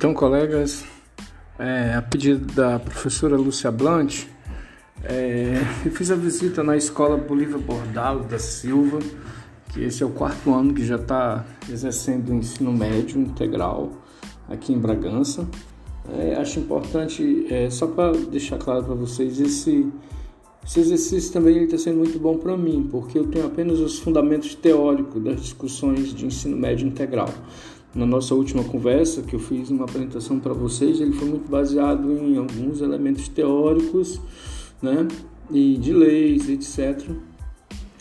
Então, 0.00 0.14
colegas, 0.14 0.82
é, 1.58 1.92
a 1.92 2.00
pedido 2.00 2.54
da 2.54 2.78
professora 2.78 3.36
Lúcia 3.36 3.70
Blanche, 3.70 4.28
é, 5.04 5.60
eu 5.84 5.92
fiz 5.92 6.10
a 6.10 6.14
visita 6.14 6.62
na 6.62 6.74
escola 6.74 7.18
Bolívia 7.18 7.58
Bordalo 7.58 8.24
da 8.24 8.38
Silva, 8.38 8.98
que 9.70 9.84
esse 9.84 10.02
é 10.02 10.06
o 10.06 10.08
quarto 10.08 10.54
ano 10.54 10.72
que 10.72 10.86
já 10.86 10.96
está 10.96 11.44
exercendo 11.68 12.30
o 12.30 12.34
ensino 12.34 12.72
médio 12.72 13.20
integral 13.20 13.92
aqui 14.48 14.72
em 14.72 14.78
Bragança. 14.78 15.46
É, 16.16 16.34
acho 16.36 16.60
importante, 16.60 17.46
é, 17.50 17.68
só 17.68 17.86
para 17.86 18.12
deixar 18.12 18.56
claro 18.56 18.82
para 18.82 18.94
vocês, 18.94 19.38
esse, 19.38 19.86
esse 20.64 20.80
exercício 20.80 21.30
também 21.30 21.64
está 21.64 21.76
sendo 21.76 21.98
muito 21.98 22.18
bom 22.18 22.38
para 22.38 22.56
mim, 22.56 22.88
porque 22.90 23.18
eu 23.18 23.26
tenho 23.26 23.44
apenas 23.44 23.78
os 23.78 23.98
fundamentos 23.98 24.54
teóricos 24.54 25.22
das 25.22 25.42
discussões 25.42 26.14
de 26.14 26.24
ensino 26.24 26.56
médio 26.56 26.88
integral. 26.88 27.28
Na 27.94 28.06
nossa 28.06 28.34
última 28.34 28.62
conversa, 28.62 29.22
que 29.22 29.34
eu 29.34 29.40
fiz 29.40 29.68
uma 29.70 29.84
apresentação 29.84 30.38
para 30.38 30.52
vocês, 30.52 31.00
ele 31.00 31.12
foi 31.12 31.28
muito 31.28 31.50
baseado 31.50 32.12
em 32.12 32.36
alguns 32.36 32.80
elementos 32.80 33.28
teóricos, 33.28 34.20
né, 34.80 35.08
e 35.50 35.76
de 35.76 35.92
leis, 35.92 36.48
etc. 36.48 37.10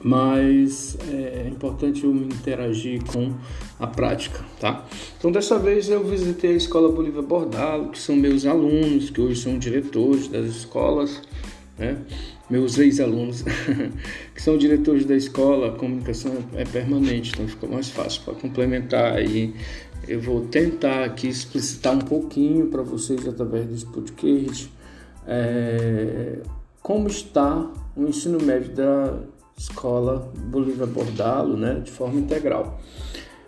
Mas 0.04 0.96
é, 1.10 1.46
é 1.46 1.50
importante 1.50 2.04
eu 2.04 2.16
interagir 2.16 3.04
com 3.04 3.34
a 3.80 3.88
prática, 3.88 4.46
tá? 4.60 4.86
Então, 5.18 5.32
dessa 5.32 5.58
vez 5.58 5.90
eu 5.90 6.04
visitei 6.06 6.54
a 6.54 6.56
Escola 6.56 6.90
Bolívia 6.90 7.22
Bordalo, 7.22 7.90
que 7.90 8.00
são 8.00 8.16
meus 8.16 8.46
alunos, 8.46 9.10
que 9.10 9.20
hoje 9.20 9.42
são 9.42 9.58
diretores 9.58 10.28
das 10.28 10.46
escolas, 10.46 11.22
né? 11.80 11.98
meus 12.50 12.78
ex-alunos, 12.78 13.44
que 14.36 14.42
são 14.42 14.58
diretores 14.58 15.06
da 15.06 15.16
escola, 15.16 15.70
a 15.70 15.72
comunicação 15.72 16.34
é 16.56 16.66
permanente, 16.66 17.32
então 17.34 17.48
fica 17.48 17.68
mais 17.68 17.90
fácil 17.90 18.24
para 18.24 18.34
complementar 18.36 19.14
aí. 19.14 19.54
Eu 20.08 20.20
vou 20.20 20.42
tentar 20.42 21.04
aqui 21.04 21.28
explicitar 21.28 21.96
um 21.96 22.00
pouquinho 22.00 22.68
para 22.68 22.82
vocês 22.82 23.28
através 23.28 23.68
desse 23.68 23.86
podcast 23.86 24.72
é, 25.28 26.40
como 26.82 27.08
está 27.08 27.72
o 27.96 28.08
ensino 28.08 28.42
médio 28.42 28.74
da 28.74 29.20
escola 29.56 30.32
Bolívia 30.36 30.88
Bordalo, 30.88 31.56
né, 31.56 31.82
de 31.84 31.92
forma 31.92 32.20
integral. 32.20 32.80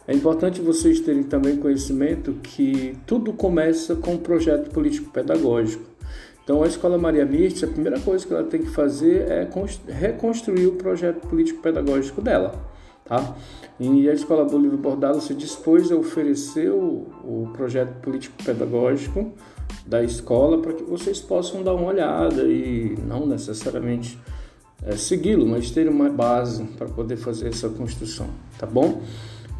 É 0.07 0.13
importante 0.13 0.61
vocês 0.61 0.99
terem 0.99 1.23
também 1.23 1.57
conhecimento 1.57 2.33
que 2.43 2.95
tudo 3.07 3.33
começa 3.33 3.95
com 3.95 4.15
um 4.15 4.17
projeto 4.17 4.69
político-pedagógico. 4.71 5.90
Então, 6.51 6.63
a 6.63 6.67
Escola 6.67 6.97
Maria 6.97 7.25
Mirtes, 7.25 7.63
a 7.63 7.67
primeira 7.67 7.97
coisa 8.01 8.27
que 8.27 8.33
ela 8.33 8.43
tem 8.43 8.61
que 8.61 8.69
fazer 8.71 9.21
é 9.21 9.49
reconstruir 9.87 10.67
o 10.67 10.73
projeto 10.73 11.25
político-pedagógico 11.25 12.21
dela. 12.21 12.53
Tá? 13.05 13.37
E 13.79 14.09
a 14.09 14.13
Escola 14.13 14.43
Bolívia 14.43 14.77
Bordado 14.77 15.21
se 15.21 15.33
dispôs 15.33 15.89
a 15.93 15.95
oferecer 15.95 16.69
o, 16.69 17.07
o 17.23 17.49
projeto 17.53 18.01
político-pedagógico 18.01 19.31
da 19.85 20.03
escola 20.03 20.61
para 20.61 20.73
que 20.73 20.83
vocês 20.83 21.21
possam 21.21 21.63
dar 21.63 21.73
uma 21.73 21.87
olhada 21.87 22.43
e 22.43 22.97
não 23.07 23.25
necessariamente 23.25 24.19
é, 24.83 24.97
segui-lo, 24.97 25.47
mas 25.47 25.71
ter 25.71 25.87
uma 25.87 26.09
base 26.09 26.65
para 26.77 26.89
poder 26.89 27.15
fazer 27.15 27.47
essa 27.47 27.69
construção, 27.69 28.27
tá 28.59 28.65
bom? 28.65 29.01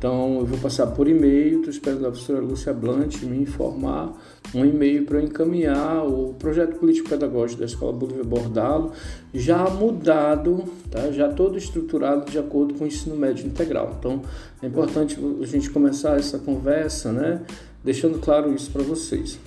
Então, 0.01 0.39
eu 0.39 0.47
vou 0.47 0.57
passar 0.57 0.87
por 0.87 1.07
e-mail, 1.07 1.57
estou 1.57 1.69
esperando 1.69 2.07
a 2.07 2.09
professora 2.09 2.39
Lúcia 2.39 2.73
Blanche 2.73 3.23
me 3.23 3.39
informar 3.39 4.11
um 4.51 4.65
e-mail 4.65 5.05
para 5.05 5.21
encaminhar 5.21 6.03
o 6.07 6.33
projeto 6.39 6.79
político-pedagógico 6.79 7.59
da 7.59 7.67
Escola 7.67 7.93
Bolívia 7.93 8.23
Bordalo, 8.23 8.93
já 9.31 9.63
mudado, 9.69 10.63
tá? 10.89 11.11
já 11.11 11.31
todo 11.31 11.55
estruturado 11.55 12.31
de 12.31 12.39
acordo 12.39 12.73
com 12.73 12.83
o 12.83 12.87
ensino 12.87 13.15
médio 13.15 13.45
integral. 13.45 13.95
Então, 13.99 14.23
é 14.63 14.65
importante 14.65 15.19
a 15.39 15.45
gente 15.45 15.69
começar 15.69 16.17
essa 16.17 16.39
conversa, 16.39 17.11
né? 17.11 17.43
deixando 17.83 18.17
claro 18.17 18.51
isso 18.55 18.71
para 18.71 18.81
vocês. 18.81 19.37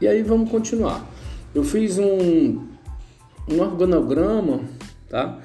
E 0.00 0.06
aí, 0.06 0.22
vamos 0.22 0.48
continuar. 0.48 1.10
Eu 1.52 1.64
fiz 1.64 1.98
um, 1.98 2.68
um 3.50 3.60
organograma, 3.60 4.60
tá? 5.08 5.40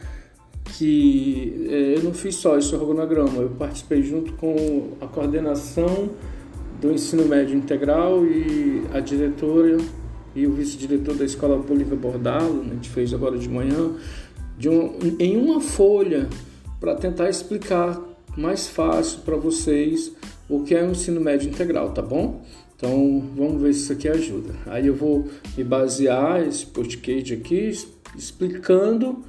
Que 0.78 1.68
é, 1.70 1.98
eu 1.98 2.04
não 2.04 2.14
fiz 2.14 2.36
só 2.36 2.58
esse 2.58 2.74
organograma, 2.76 3.42
eu 3.42 3.50
participei 3.50 4.04
junto 4.04 4.34
com 4.34 4.90
a 5.00 5.08
coordenação 5.08 6.10
do 6.82 6.92
ensino 6.92 7.26
médio 7.26 7.56
integral 7.56 8.26
e 8.26 8.84
a 8.94 9.00
diretora 9.00 9.78
e 10.36 10.46
o 10.46 10.52
vice-diretor 10.52 11.16
da 11.16 11.24
escola 11.24 11.58
Bolívia 11.58 11.96
Bordalo, 11.96 12.62
né, 12.62 12.72
a 12.72 12.74
gente 12.76 12.90
fez 12.90 13.14
agora 13.14 13.38
de 13.38 13.48
manhã, 13.48 13.92
de 14.58 14.68
um, 14.68 14.98
em 15.18 15.38
uma 15.38 15.62
folha 15.62 16.28
para 16.80 16.96
tentar 16.96 17.30
explicar 17.30 18.02
mais 18.36 18.68
fácil 18.68 19.20
para 19.22 19.38
vocês 19.38 20.12
o 20.50 20.64
que 20.64 20.76
é 20.76 20.84
o 20.84 20.92
ensino 20.92 21.22
médio 21.22 21.50
integral, 21.50 21.92
tá 21.92 22.02
bom? 22.02 22.44
Então 22.76 23.24
vamos 23.36 23.62
ver 23.62 23.74
se 23.74 23.84
isso 23.84 23.94
aqui 23.94 24.10
ajuda. 24.10 24.54
Aí 24.66 24.88
eu 24.88 24.94
vou 24.94 25.26
me 25.58 25.64
basear 25.64 26.46
esse 26.46 26.66
podcast 26.66 27.34
aqui 27.34 27.72
explicando 28.16 29.24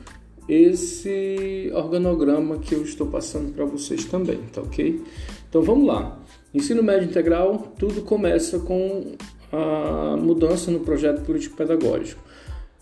esse 0.48 1.70
organograma 1.74 2.58
que 2.58 2.74
eu 2.74 2.82
estou 2.82 3.06
passando 3.06 3.52
para 3.52 3.64
vocês 3.64 4.04
também, 4.04 4.38
tá 4.52 4.60
ok? 4.60 5.02
Então 5.48 5.62
vamos 5.62 5.86
lá. 5.86 6.18
Ensino 6.54 6.82
médio 6.82 7.08
integral, 7.08 7.74
tudo 7.78 8.02
começa 8.02 8.58
com 8.60 9.12
a 9.52 10.16
mudança 10.16 10.70
no 10.70 10.80
projeto 10.80 11.22
político-pedagógico. 11.22 12.22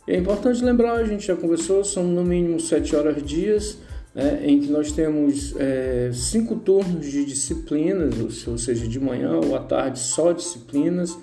É 0.07 0.17
importante 0.17 0.63
lembrar, 0.63 0.95
a 0.95 1.05
gente 1.05 1.27
já 1.27 1.35
conversou, 1.35 1.83
são 1.83 2.05
no 2.05 2.23
mínimo 2.23 2.61
sete 2.61 2.95
horas 2.95 3.23
dias, 3.23 3.79
né, 4.15 4.43
em 4.45 4.61
que 4.61 4.71
nós 4.71 4.93
temos 4.93 5.55
é, 5.57 6.11
cinco 6.13 6.57
turnos 6.57 7.07
de 7.07 7.25
disciplinas, 7.25 8.15
ou 8.47 8.59
seja, 8.59 8.87
de 8.87 9.01
manhã 9.01 9.41
ou 9.45 9.57
à 9.57 9.61
tarde 9.61 9.99
só 9.99 10.33
disciplinas, 10.33 11.19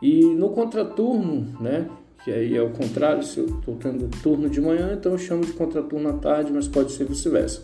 e 0.00 0.24
no 0.24 0.50
contraturno, 0.50 1.48
né, 1.60 1.88
que 2.24 2.30
aí 2.30 2.56
é 2.56 2.62
o 2.62 2.70
contrário, 2.70 3.22
se 3.24 3.38
eu 3.38 3.46
estou 3.46 3.74
tendo 3.76 4.08
turno 4.22 4.48
de 4.48 4.60
manhã, 4.60 4.96
então 4.98 5.12
eu 5.12 5.18
chamo 5.18 5.44
de 5.44 5.52
contraturno 5.52 6.08
à 6.08 6.12
tarde, 6.12 6.52
mas 6.52 6.68
pode 6.68 6.92
ser 6.92 7.04
vice-versa. 7.04 7.62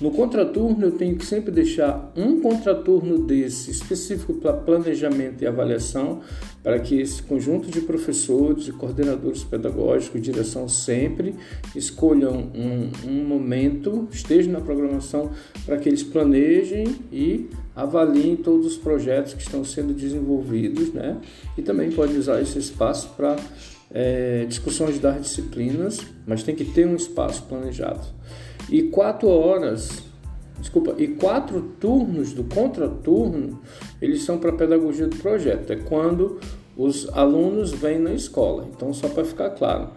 No 0.00 0.10
contraturno, 0.10 0.86
eu 0.86 0.92
tenho 0.92 1.16
que 1.16 1.26
sempre 1.26 1.50
deixar 1.50 2.10
um 2.16 2.40
contraturno 2.40 3.18
desse 3.18 3.70
específico 3.70 4.34
para 4.34 4.54
planejamento 4.54 5.42
e 5.42 5.46
avaliação, 5.46 6.20
para 6.62 6.78
que 6.78 7.00
esse 7.00 7.22
conjunto 7.22 7.70
de 7.70 7.82
professores 7.82 8.66
e 8.68 8.72
coordenadores 8.72 9.44
pedagógicos, 9.44 10.20
direção 10.20 10.68
sempre 10.68 11.34
escolham 11.76 12.50
um, 12.54 12.90
um 13.06 13.24
momento, 13.26 14.08
estejam 14.10 14.52
na 14.52 14.60
programação, 14.60 15.30
para 15.66 15.76
que 15.76 15.88
eles 15.88 16.02
planejem 16.02 16.96
e 17.12 17.48
avaliem 17.76 18.36
todos 18.36 18.66
os 18.66 18.76
projetos 18.76 19.34
que 19.34 19.42
estão 19.42 19.64
sendo 19.64 19.92
desenvolvidos, 19.92 20.92
né? 20.92 21.18
E 21.56 21.62
também 21.62 21.92
pode 21.92 22.16
usar 22.16 22.40
esse 22.40 22.58
espaço 22.58 23.10
para 23.16 23.36
é, 23.90 24.44
discussões 24.46 24.98
das 24.98 25.22
disciplinas, 25.22 26.00
mas 26.26 26.42
tem 26.42 26.54
que 26.54 26.64
ter 26.64 26.86
um 26.86 26.94
espaço 26.94 27.42
planejado. 27.44 28.06
E 28.68 28.82
quatro 28.84 29.28
horas, 29.28 30.02
desculpa, 30.58 30.94
e 30.98 31.08
quatro 31.08 31.62
turnos 31.80 32.32
do 32.32 32.44
contraturno, 32.44 33.60
eles 34.00 34.22
são 34.22 34.38
para 34.38 34.52
pedagogia 34.52 35.06
do 35.06 35.16
projeto. 35.16 35.72
É 35.72 35.76
quando 35.76 36.38
os 36.76 37.08
alunos 37.08 37.72
vêm 37.72 37.98
na 37.98 38.12
escola. 38.12 38.68
Então, 38.74 38.92
só 38.92 39.08
para 39.08 39.24
ficar 39.24 39.50
claro, 39.50 39.88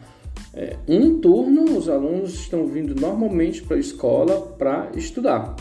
é, 0.53 0.77
um 0.87 1.19
turno 1.19 1.77
os 1.77 1.87
alunos 1.87 2.33
estão 2.33 2.65
vindo 2.67 2.99
normalmente 2.99 3.61
para 3.61 3.77
a 3.77 3.79
escola 3.79 4.41
para 4.57 4.89
estudar, 4.95 5.55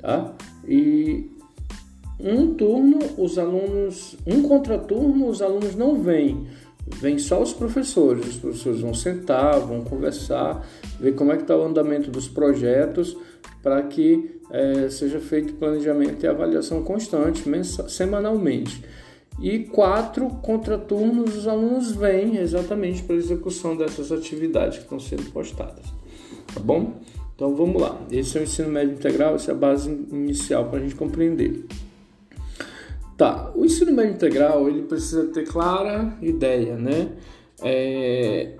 tá? 0.00 0.32
E 0.66 1.30
um 2.18 2.54
turno 2.54 2.98
os 3.18 3.38
alunos, 3.38 4.16
um 4.26 4.42
contraturno 4.42 5.28
os 5.28 5.42
alunos 5.42 5.74
não 5.74 6.00
vêm 6.00 6.46
vem 6.86 7.18
só 7.18 7.40
os 7.40 7.52
professores. 7.52 8.26
Os 8.26 8.36
professores 8.36 8.80
vão 8.80 8.94
sentar, 8.94 9.58
vão 9.60 9.82
conversar, 9.82 10.66
ver 10.98 11.12
como 11.14 11.32
é 11.32 11.36
que 11.36 11.42
está 11.42 11.56
o 11.56 11.62
andamento 11.62 12.10
dos 12.10 12.28
projetos 12.28 13.16
para 13.62 13.82
que 13.82 14.40
é, 14.50 14.88
seja 14.90 15.20
feito 15.20 15.54
planejamento 15.54 16.24
e 16.24 16.26
avaliação 16.26 16.82
constante, 16.82 17.44
semanalmente. 17.88 18.84
E 19.40 19.60
quatro 19.60 20.28
contraturnos 20.42 21.36
os 21.36 21.48
alunos 21.48 21.92
vêm 21.92 22.36
exatamente 22.36 23.02
para 23.02 23.16
a 23.16 23.18
execução 23.18 23.76
dessas 23.76 24.12
atividades 24.12 24.78
que 24.78 24.84
estão 24.84 25.00
sendo 25.00 25.30
postadas. 25.32 25.86
Tá 26.52 26.60
bom? 26.60 27.00
Então 27.34 27.54
vamos 27.56 27.80
lá. 27.80 27.98
Esse 28.10 28.36
é 28.36 28.40
o 28.40 28.44
ensino 28.44 28.68
médio 28.68 28.94
integral, 28.94 29.34
essa 29.34 29.52
é 29.52 29.54
a 29.54 29.56
base 29.56 29.90
inicial 29.90 30.66
para 30.66 30.78
a 30.78 30.82
gente 30.82 30.94
compreender. 30.94 31.64
Tá, 33.16 33.52
o 33.54 33.64
ensino 33.64 33.92
médio 33.92 34.14
integral 34.14 34.68
ele 34.68 34.82
precisa 34.82 35.26
ter 35.26 35.46
clara 35.46 36.16
ideia, 36.20 36.76
né? 36.76 37.12
É, 37.62 38.56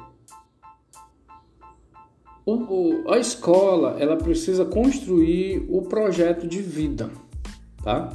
o, 2.44 2.52
o, 2.52 3.10
a 3.10 3.18
escola 3.18 3.96
ela 3.98 4.16
precisa 4.16 4.64
construir 4.64 5.64
o 5.68 5.82
projeto 5.82 6.46
de 6.46 6.60
vida, 6.60 7.10
tá? 7.82 8.12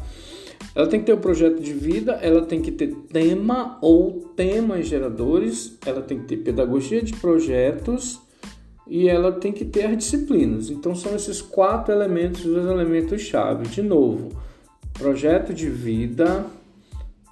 Ela 0.76 0.88
tem 0.88 1.00
que 1.00 1.08
ter 1.08 1.14
o 1.14 1.18
um 1.18 1.22
projeto 1.22 1.60
de 1.60 1.74
vida, 1.74 2.20
ela 2.22 2.46
tem 2.46 2.62
que 2.62 2.72
ter 2.72 2.94
tema 3.12 3.80
ou 3.82 4.32
temas 4.36 4.88
geradores, 4.88 5.76
ela 5.84 6.02
tem 6.02 6.20
que 6.20 6.26
ter 6.26 6.38
pedagogia 6.38 7.02
de 7.02 7.14
projetos 7.14 8.22
e 8.86 9.10
ela 9.10 9.32
tem 9.32 9.52
que 9.52 9.66
ter 9.66 9.86
as 9.86 9.98
disciplinas. 9.98 10.70
Então 10.70 10.94
são 10.94 11.16
esses 11.16 11.42
quatro 11.42 11.94
elementos, 11.94 12.46
os 12.46 12.66
elementos 12.66 13.22
chave. 13.22 13.68
De 13.68 13.82
novo, 13.82 14.30
projeto 14.98 15.54
de 15.54 15.70
vida, 15.70 16.46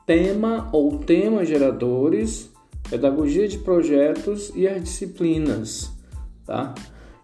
tema 0.05 0.69
ou 0.71 0.99
temas 0.99 1.47
geradores, 1.47 2.49
pedagogia 2.89 3.47
de 3.47 3.57
projetos 3.57 4.51
e 4.55 4.67
as 4.67 4.83
disciplinas, 4.83 5.91
tá? 6.45 6.75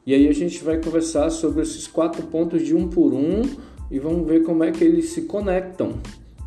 E 0.05 0.15
aí 0.15 0.27
a 0.27 0.33
gente 0.33 0.63
vai 0.63 0.81
conversar 0.81 1.29
sobre 1.29 1.61
esses 1.61 1.85
quatro 1.87 2.23
pontos 2.23 2.65
de 2.65 2.75
um 2.75 2.87
por 2.87 3.13
um 3.13 3.43
e 3.91 3.99
vamos 3.99 4.27
ver 4.27 4.43
como 4.43 4.63
é 4.63 4.71
que 4.71 4.83
eles 4.83 5.09
se 5.09 5.23
conectam 5.23 5.93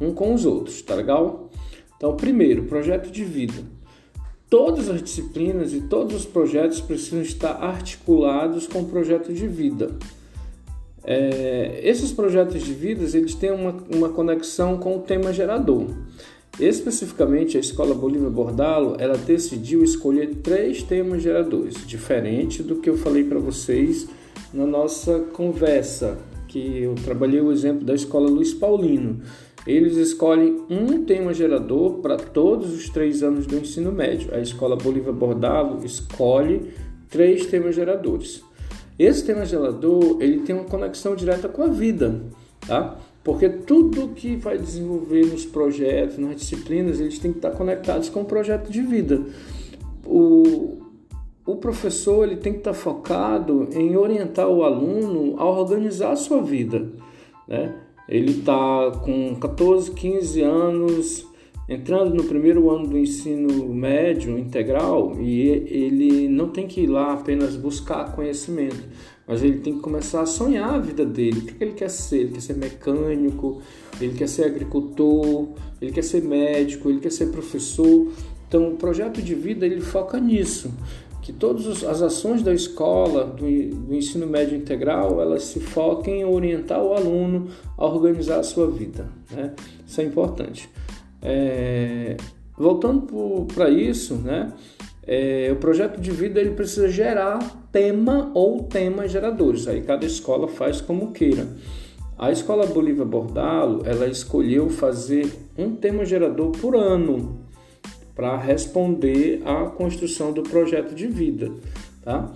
um 0.01 0.13
com 0.13 0.35
os 0.35 0.45
outros, 0.45 0.83
tá 0.83 0.95
legal? 0.95 1.51
Então, 1.97 2.17
primeiro, 2.17 2.65
projeto 2.65 3.11
de 3.11 3.25
vida. 3.25 3.63
Todas 4.51 4.89
as 4.89 5.03
disciplinas 5.03 5.73
e 5.73 5.83
todos 5.83 6.15
os 6.15 6.27
projetos 6.27 6.81
precisam 6.81 7.23
estar 7.23 7.53
articulados 7.53 8.67
com 8.67 8.81
o 8.81 8.87
projeto 8.87 9.33
de 9.33 9.47
vida. 9.47 9.97
É, 11.05 11.81
esses 11.83 12.13
projetos 12.13 12.63
de 12.63 12.73
vidas 12.73 13.15
eles 13.15 13.35
têm 13.35 13.51
uma, 13.51 13.77
uma 13.95 14.09
conexão 14.09 14.79
com 14.79 14.97
o 14.97 15.01
tema 15.01 15.33
gerador. 15.33 15.87
Especificamente, 16.59 17.57
a 17.57 17.61
Escola 17.61 17.95
Bolívia 17.95 18.31
Bordalo 18.31 18.97
ela 18.99 19.19
decidiu 19.19 19.83
escolher 19.83 20.37
três 20.37 20.83
temas 20.83 21.23
geradores, 21.23 21.85
diferente 21.87 22.63
do 22.63 22.77
que 22.77 22.89
eu 22.89 22.97
falei 22.97 23.25
para 23.25 23.41
vocês 23.41 24.09
na 24.53 24.65
nossa 24.65 25.19
conversa, 25.33 26.17
que 26.47 26.83
eu 26.83 26.95
trabalhei 26.95 27.41
o 27.41 27.51
exemplo 27.51 27.85
da 27.85 27.95
Escola 27.95 28.31
Luiz 28.31 28.55
Paulino. 28.55 29.21
Eles 29.67 29.97
escolhem 29.97 30.63
um 30.71 31.05
tema 31.05 31.35
gerador 31.35 31.95
para 31.95 32.17
todos 32.17 32.73
os 32.73 32.89
três 32.89 33.23
anos 33.23 33.47
do 33.47 33.57
ensino 33.57 33.91
médio. 33.91 34.33
A 34.33 34.39
Escola 34.39 34.77
Bolívia 34.77 35.13
Bordalo 35.13 35.85
escolhe 35.85 36.71
três 37.09 37.47
temas 37.47 37.75
geradores. 37.75 38.45
Esse 38.99 39.25
tema 39.25 39.45
gerador 39.45 40.19
ele 40.21 40.41
tem 40.41 40.55
uma 40.55 40.65
conexão 40.65 41.17
direta 41.17 41.49
com 41.49 41.63
a 41.63 41.67
vida, 41.67 42.23
tá? 42.67 42.97
Porque 43.25 43.49
tudo 43.49 44.09
que 44.09 44.37
vai 44.37 44.59
desenvolver 44.59 45.27
nos 45.27 45.47
projetos, 45.47 46.19
nas 46.19 46.37
disciplinas, 46.37 47.01
eles 47.01 47.19
têm 47.19 47.33
que 47.33 47.39
estar 47.39 47.53
conectados 47.53 48.09
com 48.09 48.21
o 48.21 48.25
projeto 48.25 48.71
de 48.71 48.83
vida. 48.83 49.23
O, 50.05 50.83
o 51.47 51.57
professor 51.57 52.25
ele 52.25 52.37
tem 52.37 52.53
que 52.53 52.59
estar 52.59 52.75
focado 52.75 53.69
em 53.73 53.97
orientar 53.97 54.47
o 54.47 54.63
aluno 54.63 55.41
a 55.41 55.45
organizar 55.45 56.13
a 56.13 56.17
sua 56.17 56.43
vida. 56.43 56.87
Né? 57.49 57.75
Ele 58.09 58.33
está 58.33 58.93
com 59.03 59.35
14, 59.37 59.91
15 59.93 60.43
anos, 60.43 61.27
entrando 61.69 62.15
no 62.15 62.25
primeiro 62.25 62.71
ano 62.71 62.87
do 62.87 62.99
ensino 62.99 63.73
médio 63.73 64.39
integral 64.39 65.17
e 65.21 65.49
ele 65.49 66.29
não 66.29 66.49
tem 66.49 66.67
que 66.67 66.83
ir 66.83 66.87
lá 66.87 67.15
apenas 67.15 67.57
buscar 67.57 68.15
conhecimento, 68.15 68.85
mas 69.27 69.43
ele 69.43 69.59
tem 69.59 69.75
que 69.75 69.81
começar 69.81 70.21
a 70.21 70.27
sonhar 70.27 70.75
a 70.75 70.79
vida 70.79 71.05
dele. 71.05 71.41
O 71.41 71.45
que 71.45 71.65
ele 71.65 71.73
quer 71.73 71.89
ser? 71.89 72.21
Ele 72.21 72.33
quer 72.33 72.43
ser 72.43 72.57
mecânico, 72.57 73.63
ele 74.01 74.15
quer 74.15 74.29
ser 74.29 74.45
agricultor, 74.45 75.49
ele 75.81 75.93
quer 75.93 76.05
ser 76.05 76.23
médico, 76.23 76.91
ele 76.91 77.01
quer 77.01 77.13
ser 77.13 77.27
professor. 77.27 78.13
Então, 78.47 78.69
o 78.69 78.77
projeto 78.77 79.23
de 79.23 79.35
vida 79.35 79.65
ele 79.65 79.81
foca 79.81 80.21
nisso, 80.21 80.73
que 81.23 81.33
todas 81.33 81.83
as 81.83 82.03
ações 82.03 82.43
da 82.43 82.53
escola, 82.53 83.25
do, 83.25 83.47
do 83.47 83.95
ensino 83.95 84.27
médio 84.27 84.57
integral, 84.57 85.21
elas 85.23 85.45
se 85.45 85.59
foquem 85.59 86.21
em 86.21 86.25
orientar 86.25 86.83
o 86.83 86.93
aluno 86.93 87.49
a 87.79 87.87
organizar 87.87 88.39
a 88.39 88.43
sua 88.43 88.71
vida. 88.71 89.09
Né? 89.31 89.55
Isso 89.87 90.03
é 90.03 90.05
importante. 90.05 90.69
É, 91.25 92.17
voltando 92.57 93.47
para 93.55 93.71
isso, 93.71 94.17
né? 94.17 94.53
É, 95.07 95.51
o 95.53 95.57
projeto 95.57 96.01
de 96.01 96.11
vida 96.11 96.41
ele 96.41 96.51
precisa 96.51 96.89
gerar 96.89 97.39
tema 97.73 98.31
ou 98.35 98.63
temas 98.63 99.11
geradores. 99.11 99.67
Aí 99.67 99.83
cada 99.83 100.05
escola 100.05 100.47
faz 100.49 100.81
como 100.81 101.13
queira. 101.13 101.49
A 102.19 102.31
escola 102.31 102.67
Bolívia 102.67 103.05
Bordalo 103.05 103.83
ela 103.85 104.07
escolheu 104.07 104.71
fazer 104.71 105.33
um 105.59 105.75
tema 105.75 106.05
gerador 106.05 106.53
por 106.53 106.77
ano 106.77 107.41
para 108.15 108.37
responder 108.37 109.43
à 109.45 109.67
construção 109.67 110.33
do 110.33 110.43
projeto 110.43 110.95
de 110.95 111.09
vida, 111.09 111.51
tá? 112.03 112.31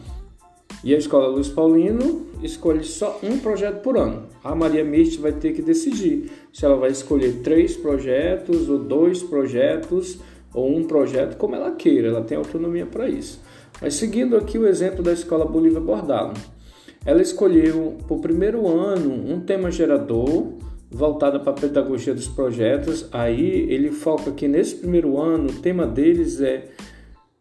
E 0.83 0.95
a 0.95 0.99
escola 0.99 1.29
Luiz 1.29 1.49
Paulino 1.49 2.27
escolhe 2.43 2.85
só 2.85 3.21
um 3.23 3.39
projeto 3.39 3.81
por 3.83 3.97
ano. 3.97 4.28
A 4.49 4.55
Maria 4.55 4.83
Mirth 4.83 5.19
vai 5.21 5.33
ter 5.33 5.53
que 5.53 5.61
decidir 5.61 6.31
se 6.55 6.65
ela 6.65 6.75
vai 6.75 6.91
escolher 6.91 7.41
três 7.43 7.77
projetos 7.77 8.67
ou 8.71 8.79
dois 8.79 9.23
projetos 9.23 10.19
ou 10.55 10.75
um 10.75 10.85
projeto, 10.85 11.37
como 11.37 11.55
ela 11.55 11.73
queira, 11.73 12.09
ela 12.09 12.23
tem 12.23 12.39
autonomia 12.39 12.87
para 12.87 13.11
isso. 13.11 13.43
Mas 13.79 13.93
seguindo 13.93 14.39
aqui 14.39 14.57
o 14.57 14.67
exemplo 14.67 15.03
da 15.03 15.13
escola 15.13 15.45
Bolívia 15.45 15.81
Bordalo, 15.81 16.33
ela 17.05 17.21
escolheu 17.21 17.99
para 18.07 18.17
o 18.17 18.21
primeiro 18.21 18.67
ano 18.67 19.13
um 19.13 19.39
tema 19.41 19.71
gerador 19.71 20.55
voltado 20.91 21.41
para 21.41 21.51
a 21.51 21.55
pedagogia 21.55 22.15
dos 22.15 22.27
projetos. 22.27 23.07
Aí 23.13 23.71
ele 23.71 23.91
foca 23.91 24.31
que 24.31 24.49
nesse 24.49 24.77
primeiro 24.77 25.21
ano 25.21 25.51
o 25.51 25.61
tema 25.61 25.87
deles 25.87 26.41
é 26.41 26.71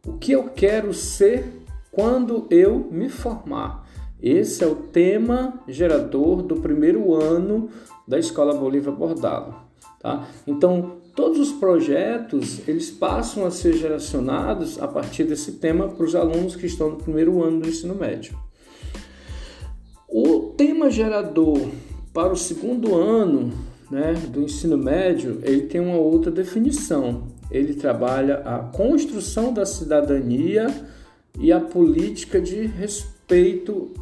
o 0.06 0.18
que 0.18 0.34
eu 0.34 0.50
quero 0.50 0.94
ser 0.94 1.46
quando 1.90 2.48
eu 2.52 2.90
me 2.92 3.08
formar. 3.08 3.87
Esse 4.22 4.64
é 4.64 4.68
o 4.68 4.76
tema 4.76 5.62
gerador 5.68 6.42
do 6.42 6.56
primeiro 6.56 7.14
ano 7.14 7.70
da 8.08 8.18
Escola 8.18 8.54
Bolívia 8.54 8.92
Bordalo. 8.92 9.56
Tá? 10.00 10.28
Então, 10.46 10.98
todos 11.16 11.40
os 11.40 11.52
projetos 11.52 12.68
eles 12.68 12.90
passam 12.90 13.46
a 13.46 13.52
ser 13.52 13.74
geracionados 13.74 14.82
a 14.82 14.88
partir 14.88 15.24
desse 15.26 15.54
tema 15.54 15.88
para 15.88 16.06
os 16.06 16.16
alunos 16.16 16.56
que 16.56 16.66
estão 16.66 16.92
no 16.92 16.98
primeiro 16.98 17.44
ano 17.44 17.62
do 17.62 17.70
ensino 17.70 17.94
médio. 17.94 18.38
O 20.08 20.54
tema 20.58 20.90
gerador 20.90 21.68
para 22.12 22.34
o 22.34 22.38
segundo 22.38 22.96
ano 22.96 23.52
né, 23.92 24.14
do 24.30 24.42
ensino 24.42 24.78
médio 24.78 25.40
ele 25.44 25.64
tem 25.64 25.80
uma 25.80 25.98
outra 25.98 26.32
definição. 26.32 27.28
Ele 27.52 27.76
trabalha 27.76 28.38
a 28.38 28.60
construção 28.60 29.54
da 29.54 29.66
cidadania 29.66 30.68
e 31.40 31.52
a 31.52 31.60
política 31.60 32.42
de 32.42 32.66
respeito 32.66 33.17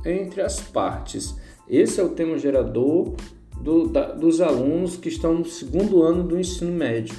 entre 0.06 0.42
as 0.42 0.60
partes. 0.60 1.36
Esse 1.70 2.00
é 2.00 2.04
o 2.04 2.10
tema 2.10 2.38
gerador 2.38 3.14
do, 3.60 3.88
da, 3.88 4.12
dos 4.12 4.42
alunos 4.42 4.96
que 4.98 5.10
estão 5.10 5.34
no 5.34 5.46
segundo 5.46 6.04
ano 6.04 6.24
do 6.24 6.40
ensino 6.40 6.72
médio. 6.72 7.16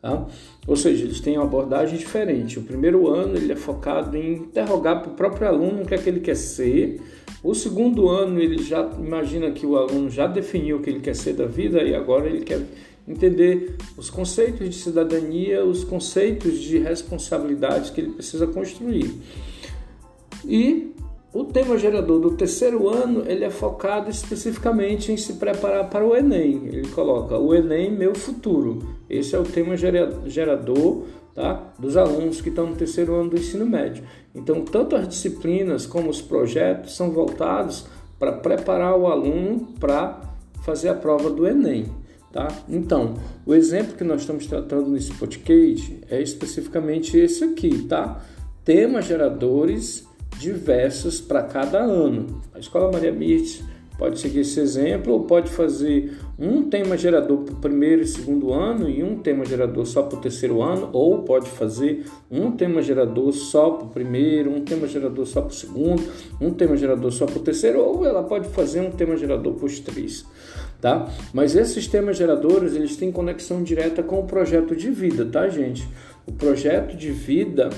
Tá? 0.00 0.26
Ou 0.66 0.76
seja, 0.76 1.04
eles 1.04 1.20
têm 1.20 1.36
uma 1.36 1.44
abordagem 1.44 1.98
diferente. 1.98 2.58
O 2.58 2.62
primeiro 2.62 3.08
ano 3.08 3.36
ele 3.36 3.52
é 3.52 3.56
focado 3.56 4.16
em 4.16 4.34
interrogar 4.34 5.02
para 5.02 5.12
o 5.12 5.14
próprio 5.14 5.46
aluno 5.46 5.82
o 5.82 5.86
que 5.86 5.94
é 5.94 5.98
que 5.98 6.08
ele 6.08 6.20
quer 6.20 6.36
ser. 6.36 7.00
O 7.42 7.54
segundo 7.54 8.08
ano 8.08 8.40
ele 8.40 8.62
já 8.62 8.88
imagina 8.98 9.50
que 9.50 9.66
o 9.66 9.76
aluno 9.76 10.08
já 10.08 10.26
definiu 10.26 10.78
o 10.78 10.80
que 10.80 10.88
ele 10.88 11.00
quer 11.00 11.14
ser 11.14 11.34
da 11.34 11.46
vida 11.46 11.82
e 11.82 11.94
agora 11.94 12.26
ele 12.26 12.40
quer 12.40 12.62
entender 13.06 13.76
os 13.96 14.08
conceitos 14.08 14.70
de 14.70 14.74
cidadania, 14.74 15.64
os 15.64 15.84
conceitos 15.84 16.58
de 16.58 16.78
responsabilidades 16.78 17.90
que 17.90 18.00
ele 18.00 18.12
precisa 18.12 18.46
construir. 18.46 19.12
E 20.46 20.94
o 21.32 21.44
tema 21.44 21.78
gerador 21.78 22.18
do 22.18 22.32
terceiro 22.32 22.88
ano 22.88 23.22
ele 23.26 23.44
é 23.44 23.50
focado 23.50 24.10
especificamente 24.10 25.12
em 25.12 25.16
se 25.16 25.34
preparar 25.34 25.88
para 25.88 26.04
o 26.04 26.16
Enem. 26.16 26.66
Ele 26.66 26.88
coloca 26.88 27.38
o 27.38 27.54
Enem 27.54 27.90
meu 27.92 28.16
futuro. 28.16 28.80
Esse 29.08 29.36
é 29.36 29.38
o 29.38 29.44
tema 29.44 29.76
gerador 29.76 31.04
tá, 31.32 31.72
dos 31.78 31.96
alunos 31.96 32.40
que 32.40 32.48
estão 32.48 32.66
no 32.66 32.74
terceiro 32.74 33.14
ano 33.14 33.30
do 33.30 33.36
ensino 33.36 33.64
médio. 33.64 34.02
Então, 34.34 34.64
tanto 34.64 34.96
as 34.96 35.06
disciplinas 35.06 35.86
como 35.86 36.10
os 36.10 36.20
projetos 36.20 36.96
são 36.96 37.12
voltados 37.12 37.86
para 38.18 38.32
preparar 38.32 38.98
o 38.98 39.06
aluno 39.06 39.68
para 39.78 40.20
fazer 40.62 40.88
a 40.88 40.94
prova 40.94 41.30
do 41.30 41.46
Enem. 41.46 41.86
Tá? 42.32 42.48
Então, 42.68 43.14
o 43.46 43.54
exemplo 43.54 43.96
que 43.96 44.04
nós 44.04 44.22
estamos 44.22 44.46
tratando 44.46 44.88
nesse 44.90 45.12
podcast 45.14 46.00
é 46.08 46.20
especificamente 46.20 47.16
esse 47.16 47.42
aqui, 47.42 47.86
tá? 47.88 48.20
Temas 48.64 49.06
geradores 49.06 50.08
diversos 50.40 51.20
para 51.20 51.42
cada 51.42 51.78
ano. 51.78 52.40
A 52.54 52.58
Escola 52.58 52.90
Maria 52.90 53.12
Mirtes 53.12 53.62
pode 53.98 54.18
seguir 54.18 54.40
esse 54.40 54.58
exemplo 54.58 55.12
ou 55.12 55.24
pode 55.24 55.50
fazer 55.50 56.16
um 56.38 56.62
tema 56.62 56.96
gerador 56.96 57.40
para 57.40 57.52
o 57.52 57.56
primeiro 57.58 58.00
e 58.00 58.06
segundo 58.06 58.50
ano 58.50 58.88
e 58.88 59.02
um 59.02 59.18
tema 59.18 59.44
gerador 59.44 59.84
só 59.84 60.02
para 60.02 60.18
o 60.18 60.20
terceiro 60.22 60.62
ano, 60.62 60.88
ou 60.94 61.18
pode 61.24 61.50
fazer 61.50 62.06
um 62.30 62.50
tema 62.52 62.80
gerador 62.80 63.30
só 63.32 63.72
para 63.72 63.84
o 63.84 63.90
primeiro, 63.90 64.50
um 64.50 64.62
tema 64.62 64.86
gerador 64.86 65.26
só 65.26 65.42
para 65.42 65.50
o 65.50 65.54
segundo, 65.54 66.02
um 66.40 66.50
tema 66.54 66.74
gerador 66.78 67.12
só 67.12 67.26
para 67.26 67.36
o 67.36 67.42
terceiro, 67.42 67.80
ou 67.80 68.06
ela 68.06 68.22
pode 68.22 68.48
fazer 68.48 68.80
um 68.80 68.90
tema 68.90 69.18
gerador 69.18 69.52
para 69.52 69.66
os 69.66 69.78
três. 69.78 70.24
Tá? 70.80 71.12
Mas 71.34 71.54
esses 71.54 71.86
temas 71.86 72.16
geradores 72.16 72.74
eles 72.74 72.96
têm 72.96 73.12
conexão 73.12 73.62
direta 73.62 74.02
com 74.02 74.20
o 74.20 74.24
projeto 74.24 74.74
de 74.74 74.90
vida, 74.90 75.26
tá, 75.26 75.46
gente? 75.50 75.86
O 76.26 76.32
projeto 76.32 76.96
de 76.96 77.10
vida 77.10 77.68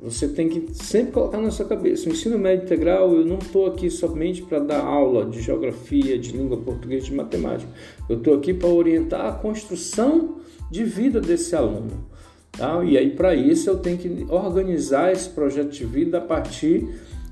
você 0.00 0.28
tem 0.28 0.48
que 0.48 0.72
sempre 0.74 1.12
colocar 1.12 1.38
na 1.38 1.50
sua 1.50 1.66
cabeça: 1.66 2.08
o 2.08 2.12
ensino 2.12 2.38
médio 2.38 2.64
integral, 2.64 3.12
eu 3.12 3.24
não 3.24 3.38
estou 3.38 3.66
aqui 3.66 3.90
somente 3.90 4.42
para 4.42 4.60
dar 4.60 4.80
aula 4.80 5.26
de 5.26 5.42
geografia, 5.42 6.16
de 6.16 6.30
língua 6.30 6.56
portuguesa, 6.58 7.06
de 7.06 7.14
matemática. 7.14 7.70
Eu 8.08 8.18
estou 8.18 8.34
aqui 8.34 8.54
para 8.54 8.68
orientar 8.68 9.26
a 9.26 9.32
construção 9.32 10.36
de 10.70 10.84
vida 10.84 11.20
desse 11.20 11.56
aluno. 11.56 12.06
Tá? 12.52 12.84
E 12.84 12.96
aí, 12.96 13.10
para 13.10 13.34
isso, 13.34 13.68
eu 13.68 13.78
tenho 13.78 13.98
que 13.98 14.26
organizar 14.28 15.12
esse 15.12 15.28
projeto 15.30 15.70
de 15.70 15.84
vida 15.84 16.18
a 16.18 16.20
partir 16.20 16.88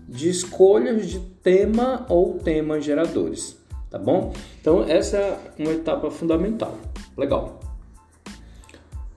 de 0.08 0.28
escolhas 0.28 1.06
de 1.06 1.20
tema 1.42 2.04
ou 2.08 2.34
temas 2.34 2.84
geradores. 2.84 3.56
Tá 3.88 3.98
bom? 3.98 4.32
Então, 4.60 4.82
essa 4.82 5.16
é 5.16 5.38
uma 5.58 5.72
etapa 5.72 6.10
fundamental. 6.10 6.76
Legal. 7.16 7.60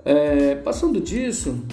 É, 0.06 0.56
passando 0.56 1.02
disso, 1.02 1.64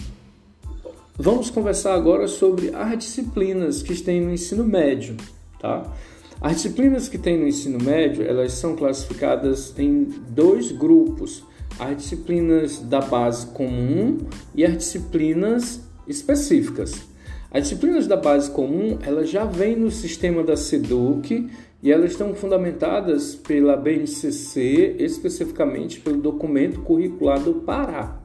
vamos 1.19 1.51
conversar 1.51 1.95
agora 1.95 2.29
sobre 2.29 2.75
as 2.75 2.99
disciplinas 2.99 3.83
que 3.83 4.01
tem 4.01 4.21
no 4.21 4.33
ensino 4.33 4.65
médio, 4.65 5.17
tá? 5.61 5.93
As 6.41 6.57
disciplinas 6.57 7.09
que 7.09 7.17
tem 7.17 7.39
no 7.39 7.49
ensino 7.49 7.83
médio, 7.83 8.23
elas 8.23 8.53
são 8.53 8.77
classificadas 8.77 9.77
em 9.79 10.05
dois 10.29 10.71
grupos: 10.71 11.43
as 11.79 11.97
disciplinas 11.97 12.79
da 12.79 13.01
base 13.01 13.47
comum 13.47 14.19
e 14.55 14.65
as 14.65 14.77
disciplinas 14.77 15.81
específicas. 16.07 17.07
As 17.51 17.63
disciplinas 17.63 18.07
da 18.07 18.17
base 18.17 18.51
comum, 18.51 18.99
elas 19.03 19.31
já 19.31 19.45
vêm 19.45 19.77
no 19.77 19.91
sistema 19.91 20.43
da 20.43 20.57
SEDUC 20.57 21.49
e 21.83 21.93
elas 21.93 22.11
estão 22.11 22.35
fundamentadas 22.35 23.35
pela 23.35 23.77
BNCC, 23.77 24.97
especificamente 24.99 26.01
pelo 26.01 26.19
documento 26.19 26.81
curricular 26.81 27.41
do 27.41 27.55
Pará, 27.55 28.21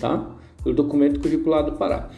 tá? 0.00 0.34
Pelo 0.64 0.74
documento 0.74 1.20
curricular 1.20 1.64
do 1.64 1.72
Pará. 1.72 2.10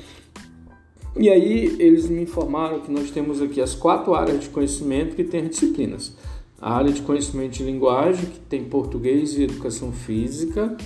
E 1.16 1.28
aí 1.30 1.76
eles 1.78 2.08
me 2.08 2.22
informaram 2.22 2.80
que 2.80 2.90
nós 2.90 3.10
temos 3.10 3.40
aqui 3.40 3.60
as 3.60 3.74
quatro 3.74 4.14
áreas 4.14 4.40
de 4.40 4.48
conhecimento 4.48 5.14
que 5.14 5.22
têm 5.22 5.42
as 5.42 5.50
disciplinas. 5.50 6.12
A 6.60 6.74
área 6.74 6.92
de 6.92 7.02
conhecimento 7.02 7.52
de 7.52 7.62
linguagem, 7.62 8.26
que 8.26 8.40
tem 8.40 8.64
português 8.64 9.36
e 9.36 9.44
educação 9.44 9.92
física. 9.92 10.76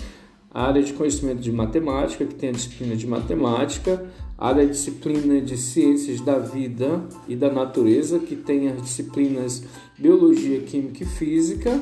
A 0.50 0.66
área 0.66 0.82
de 0.82 0.92
conhecimento 0.92 1.40
de 1.40 1.50
matemática, 1.50 2.26
que 2.26 2.34
tem 2.34 2.50
a 2.50 2.52
disciplina 2.52 2.94
de 2.94 3.06
matemática. 3.06 4.06
A 4.36 4.48
área 4.48 4.66
de 4.66 4.72
disciplina 4.72 5.40
de 5.40 5.56
ciências 5.56 6.20
da 6.20 6.38
vida 6.38 7.04
e 7.26 7.34
da 7.34 7.50
natureza, 7.50 8.18
que 8.18 8.36
tem 8.36 8.68
as 8.68 8.82
disciplinas 8.82 9.64
biologia, 9.98 10.60
química 10.60 11.04
e 11.04 11.06
física 11.06 11.80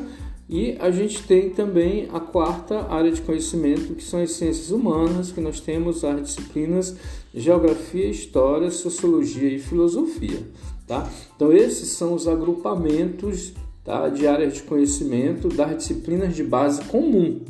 e 0.49 0.77
a 0.79 0.91
gente 0.93 1.25
tem 1.25 1.51
também 1.51 2.09
a 2.13 2.21
quarta 2.21 2.87
área 2.93 3.11
de 3.11 3.21
conhecimento, 3.21 3.95
que 3.95 4.05
são 4.05 4.23
as 4.23 4.31
ciências 4.31 4.71
humanas, 4.71 5.33
que 5.33 5.41
nós 5.41 5.59
temos 5.61 6.05
as 6.05 6.23
disciplinas 6.23 6.97
Geografia, 7.35 8.07
História, 8.07 8.71
Sociologia 8.71 9.49
e 9.49 9.59
Filosofia. 9.59 10.39
Tá? 10.87 11.11
Então, 11.35 11.53
esses 11.53 11.89
são 11.89 12.15
os 12.15 12.29
agrupamentos 12.29 13.55
tá, 13.85 14.09
de 14.09 14.27
áreas 14.27 14.55
de 14.55 14.63
conhecimento 14.63 15.49
das 15.49 15.79
disciplinas 15.79 16.37
de 16.37 16.45
base 16.45 16.81
comum. 16.85 17.41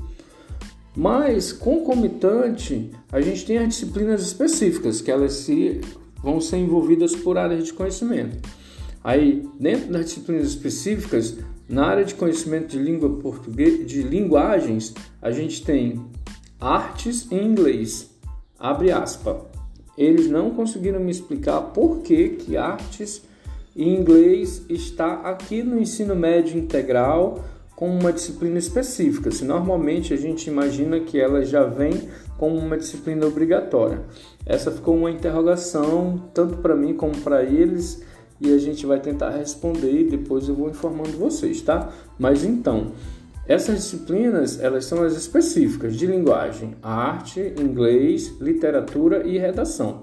Mas, 0.96 1.52
concomitante, 1.52 2.90
a 3.12 3.20
gente 3.20 3.44
tem 3.44 3.58
as 3.58 3.68
disciplinas 3.68 4.22
específicas, 4.22 5.02
que 5.02 5.10
elas 5.10 5.34
se, 5.34 5.82
vão 6.22 6.40
ser 6.40 6.56
envolvidas 6.56 7.14
por 7.14 7.36
áreas 7.36 7.66
de 7.66 7.74
conhecimento. 7.74 8.38
Aí, 9.04 9.46
dentro 9.60 9.92
das 9.92 10.06
disciplinas 10.06 10.48
específicas, 10.48 11.36
na 11.68 11.87
área 11.87 12.04
de 12.04 12.14
conhecimento 12.14 12.68
de 12.68 12.78
língua 12.78 13.08
portuguesa, 13.18 13.85
de 13.85 14.02
linguagens, 14.02 14.94
a 15.20 15.30
gente 15.30 15.64
tem 15.64 16.04
artes 16.61 17.30
em 17.30 17.44
inglês. 17.44 18.11
Abre 18.58 18.90
aspas. 18.90 19.37
Eles 19.96 20.28
não 20.28 20.50
conseguiram 20.50 21.00
me 21.00 21.11
explicar 21.11 21.61
por 21.61 22.02
que, 22.02 22.30
que 22.30 22.56
artes 22.56 23.23
em 23.75 23.94
inglês 23.94 24.64
está 24.68 25.20
aqui 25.23 25.62
no 25.62 25.78
ensino 25.78 26.14
médio 26.14 26.58
integral 26.58 27.44
com 27.75 27.90
uma 27.90 28.12
disciplina 28.12 28.58
específica. 28.58 29.30
Se 29.30 29.44
normalmente 29.44 30.14
a 30.14 30.16
gente 30.16 30.49
imagina 30.49 31.00
que 31.00 31.20
ela 31.20 31.44
já 31.44 31.64
vem 31.64 32.08
como 32.38 32.56
uma 32.56 32.76
disciplina 32.76 33.26
obrigatória. 33.26 34.02
Essa 34.44 34.70
ficou 34.70 34.96
uma 34.96 35.11
interrogação 35.11 36.30
tanto 36.32 36.58
para 36.58 36.75
mim 36.75 36.94
como 36.94 37.16
para 37.18 37.42
eles 37.44 38.02
e 38.40 38.52
a 38.52 38.58
gente 38.58 38.84
vai 38.86 39.00
tentar 39.00 39.30
responder 39.30 40.00
e 40.00 40.10
depois 40.10 40.48
eu 40.48 40.54
vou 40.54 40.68
informando 40.68 41.12
vocês, 41.12 41.62
tá? 41.62 41.90
Mas 42.18 42.44
então, 42.44 42.92
essas 43.48 43.76
disciplinas, 43.76 44.60
elas 44.60 44.84
são 44.84 45.02
as 45.02 45.16
específicas 45.16 45.96
de 45.96 46.06
linguagem, 46.06 46.74
arte, 46.82 47.54
inglês, 47.58 48.34
literatura 48.40 49.26
e 49.26 49.38
redação. 49.38 50.02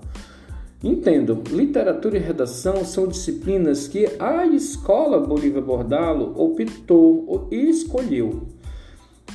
Entendam, 0.81 1.41
literatura 1.49 2.17
e 2.17 2.19
redação 2.19 2.83
são 2.83 3.07
disciplinas 3.07 3.87
que 3.87 4.05
a 4.19 4.45
escola 4.45 5.19
Bolívia 5.19 5.61
Bordalo 5.61 6.33
optou 6.35 7.47
e 7.51 7.69
escolheu. 7.69 8.47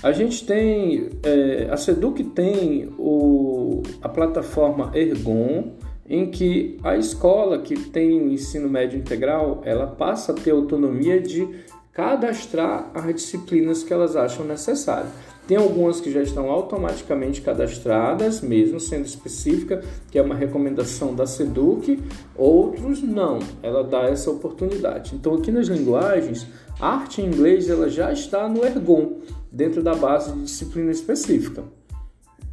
A 0.03 0.13
gente 0.13 0.47
tem, 0.47 1.09
é, 1.23 1.69
a 1.71 1.77
SEDUC 1.77 2.23
tem 2.25 2.89
o, 2.99 3.83
a 4.01 4.09
plataforma 4.09 4.91
Ergon, 4.95 5.73
em 6.09 6.31
que 6.31 6.79
a 6.83 6.97
escola 6.97 7.59
que 7.59 7.77
tem 7.77 8.21
o 8.21 8.33
ensino 8.33 8.69
médio 8.69 8.99
integral, 8.99 9.61
ela 9.65 9.87
passa 9.87 10.33
a 10.33 10.35
ter 10.35 10.53
autonomia 10.53 11.21
de 11.21 11.47
cadastrar 11.93 12.91
as 12.95 13.15
disciplinas 13.15 13.83
que 13.83 13.93
elas 13.93 14.17
acham 14.17 14.45
necessárias. 14.45 15.13
Tem 15.49 15.57
algumas 15.57 16.01
que 16.01 16.11
já 16.11 16.23
estão 16.23 16.51
automaticamente 16.51 17.41
cadastradas, 17.41 18.41
mesmo 18.41 18.79
sendo 18.79 19.07
específica, 19.07 19.83
que 20.11 20.19
é 20.19 20.23
uma 20.23 20.35
recomendação 20.35 21.15
da 21.15 21.27
SEDUC, 21.27 21.99
outros 22.37 23.03
não, 23.03 23.39
ela 23.63 23.83
dá 23.83 24.03
essa 24.03 24.31
oportunidade. 24.31 25.15
Então, 25.15 25.35
aqui 25.35 25.51
nas 25.51 25.69
linguagens, 25.69 26.47
a 26.79 26.97
arte 26.97 27.23
em 27.23 27.27
inglês 27.27 27.69
ela 27.69 27.89
já 27.89 28.13
está 28.13 28.49
no 28.49 28.65
Ergon, 28.65 29.21
dentro 29.51 29.83
da 29.83 29.95
base 29.95 30.33
de 30.33 30.43
disciplina 30.43 30.91
específica. 30.91 31.65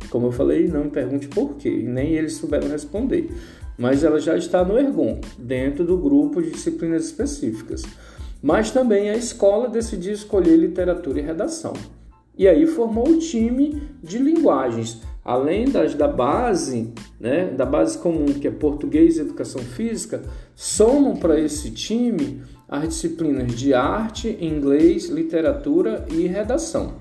Como 0.09 0.27
eu 0.27 0.31
falei, 0.31 0.67
não 0.67 0.85
me 0.85 0.89
pergunte 0.89 1.27
por 1.27 1.55
quê, 1.55 1.69
nem 1.69 2.13
eles 2.13 2.33
souberam 2.33 2.67
responder. 2.67 3.29
Mas 3.77 4.03
ela 4.03 4.19
já 4.19 4.37
está 4.37 4.63
no 4.63 4.77
Ergon, 4.77 5.19
dentro 5.37 5.83
do 5.83 5.97
grupo 5.97 6.41
de 6.41 6.51
disciplinas 6.51 7.05
específicas. 7.05 7.83
Mas 8.41 8.71
também 8.71 9.09
a 9.09 9.15
escola 9.15 9.67
decidiu 9.67 10.13
escolher 10.13 10.55
literatura 10.55 11.19
e 11.19 11.23
redação. 11.23 11.73
E 12.37 12.47
aí 12.47 12.67
formou 12.67 13.07
o 13.07 13.17
time 13.17 13.81
de 14.03 14.17
linguagens, 14.17 15.01
além 15.23 15.69
das 15.69 15.95
da 15.95 16.07
base, 16.07 16.93
né, 17.19 17.45
da 17.45 17.65
base 17.65 17.97
comum, 17.97 18.25
que 18.25 18.47
é 18.47 18.51
português 18.51 19.17
e 19.17 19.21
educação 19.21 19.61
física, 19.61 20.21
somam 20.53 21.15
para 21.15 21.39
esse 21.39 21.71
time 21.71 22.43
as 22.67 22.89
disciplinas 22.89 23.55
de 23.55 23.73
arte, 23.73 24.37
inglês, 24.41 25.07
literatura 25.07 26.05
e 26.11 26.27
redação. 26.27 26.95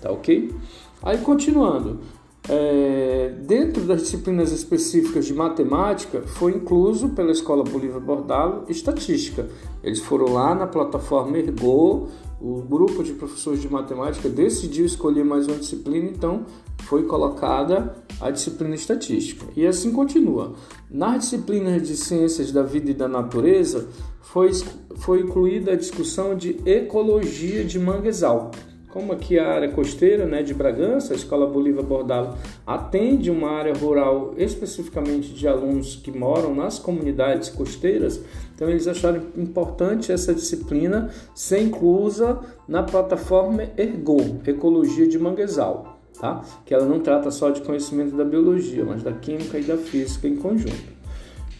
Tá 0.00 0.10
ok? 0.10 0.54
Aí 1.02 1.18
continuando, 1.18 2.00
é, 2.48 3.34
dentro 3.42 3.82
das 3.82 4.02
disciplinas 4.02 4.52
específicas 4.52 5.26
de 5.26 5.34
matemática, 5.34 6.22
foi 6.22 6.52
incluso 6.52 7.10
pela 7.10 7.30
Escola 7.30 7.62
Bolívar 7.62 8.00
Bordalo 8.00 8.64
estatística. 8.68 9.46
Eles 9.82 10.00
foram 10.00 10.32
lá 10.32 10.54
na 10.54 10.66
plataforma 10.66 11.36
Ergo, 11.38 12.08
o 12.40 12.62
grupo 12.62 13.02
de 13.02 13.12
professores 13.12 13.60
de 13.60 13.68
matemática 13.68 14.28
decidiu 14.28 14.86
escolher 14.86 15.24
mais 15.24 15.46
uma 15.46 15.56
disciplina, 15.56 16.08
então 16.08 16.46
foi 16.84 17.02
colocada 17.02 17.96
a 18.20 18.30
disciplina 18.30 18.74
estatística. 18.74 19.44
E 19.56 19.66
assim 19.66 19.92
continua. 19.92 20.54
Nas 20.90 21.24
disciplinas 21.24 21.86
de 21.86 21.96
ciências 21.96 22.50
da 22.50 22.62
vida 22.62 22.90
e 22.90 22.94
da 22.94 23.08
natureza, 23.08 23.88
foi, 24.22 24.50
foi 24.96 25.20
incluída 25.20 25.72
a 25.72 25.76
discussão 25.76 26.34
de 26.34 26.60
ecologia 26.64 27.64
de 27.64 27.78
manguezal 27.78 28.50
como 28.88 29.12
aqui 29.12 29.38
a 29.38 29.48
área 29.48 29.70
costeira 29.70 30.24
né, 30.24 30.42
de 30.42 30.54
Bragança, 30.54 31.12
a 31.12 31.16
Escola 31.16 31.46
Bolívar 31.46 31.84
Bordalo 31.84 32.34
atende 32.66 33.30
uma 33.30 33.50
área 33.50 33.74
rural 33.74 34.34
especificamente 34.36 35.32
de 35.32 35.46
alunos 35.46 35.96
que 35.96 36.10
moram 36.10 36.54
nas 36.54 36.78
comunidades 36.78 37.50
costeiras, 37.50 38.20
então 38.54 38.68
eles 38.68 38.88
acharam 38.88 39.22
importante 39.36 40.10
essa 40.10 40.34
disciplina 40.34 41.10
ser 41.34 41.60
inclusa 41.60 42.40
na 42.66 42.82
plataforma 42.82 43.62
Ergo, 43.76 44.40
Ecologia 44.46 45.06
de 45.06 45.18
Manguezal, 45.18 45.98
tá? 46.18 46.42
que 46.64 46.72
ela 46.72 46.86
não 46.86 47.00
trata 47.00 47.30
só 47.30 47.50
de 47.50 47.60
conhecimento 47.60 48.16
da 48.16 48.24
biologia, 48.24 48.84
mas 48.84 49.02
da 49.02 49.12
química 49.12 49.58
e 49.58 49.62
da 49.62 49.76
física 49.76 50.26
em 50.26 50.36
conjunto. 50.36 50.98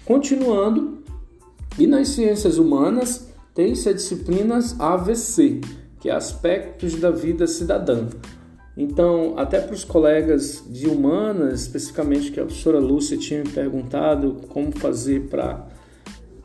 Continuando, 0.04 0.99
e 1.78 1.87
nas 1.87 2.08
ciências 2.08 2.58
humanas 2.58 3.28
tem-se 3.54 3.88
as 3.88 3.94
disciplinas 3.97 4.80
AVC, 4.80 5.61
que 6.00 6.09
é 6.09 6.12
aspectos 6.12 6.95
da 6.97 7.11
vida 7.11 7.47
cidadã. 7.47 8.07
Então, 8.76 9.35
até 9.37 9.61
para 9.61 9.75
os 9.75 9.83
colegas 9.83 10.62
de 10.69 10.87
humanas, 10.87 11.62
especificamente 11.62 12.31
que 12.31 12.38
a 12.38 12.45
professora 12.45 12.78
Lúcia 12.78 13.17
tinha 13.17 13.43
me 13.43 13.50
perguntado 13.50 14.37
como 14.49 14.71
fazer 14.71 15.28
para 15.28 15.67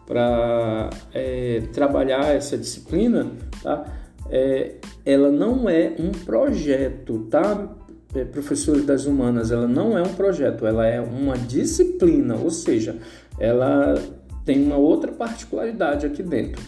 para 0.05 0.89
é, 1.13 1.63
trabalhar 1.71 2.35
essa 2.35 2.57
disciplina, 2.57 3.31
tá? 3.61 3.85
É, 4.29 4.75
ela 5.05 5.31
não 5.31 5.69
é 5.69 5.93
um 5.97 6.11
projeto, 6.11 7.19
tá? 7.29 7.69
É, 8.13 8.25
professores 8.25 8.85
das 8.85 9.05
humanas, 9.05 9.49
ela 9.49 9.67
não 9.67 9.97
é 9.97 10.01
um 10.01 10.13
projeto, 10.13 10.65
ela 10.65 10.85
é 10.85 10.99
uma 10.99 11.37
disciplina, 11.37 12.35
ou 12.35 12.49
seja, 12.49 12.97
ela 13.39 13.95
tem 14.45 14.61
uma 14.61 14.75
outra 14.75 15.11
particularidade 15.11 16.05
aqui 16.05 16.21
dentro. 16.21 16.61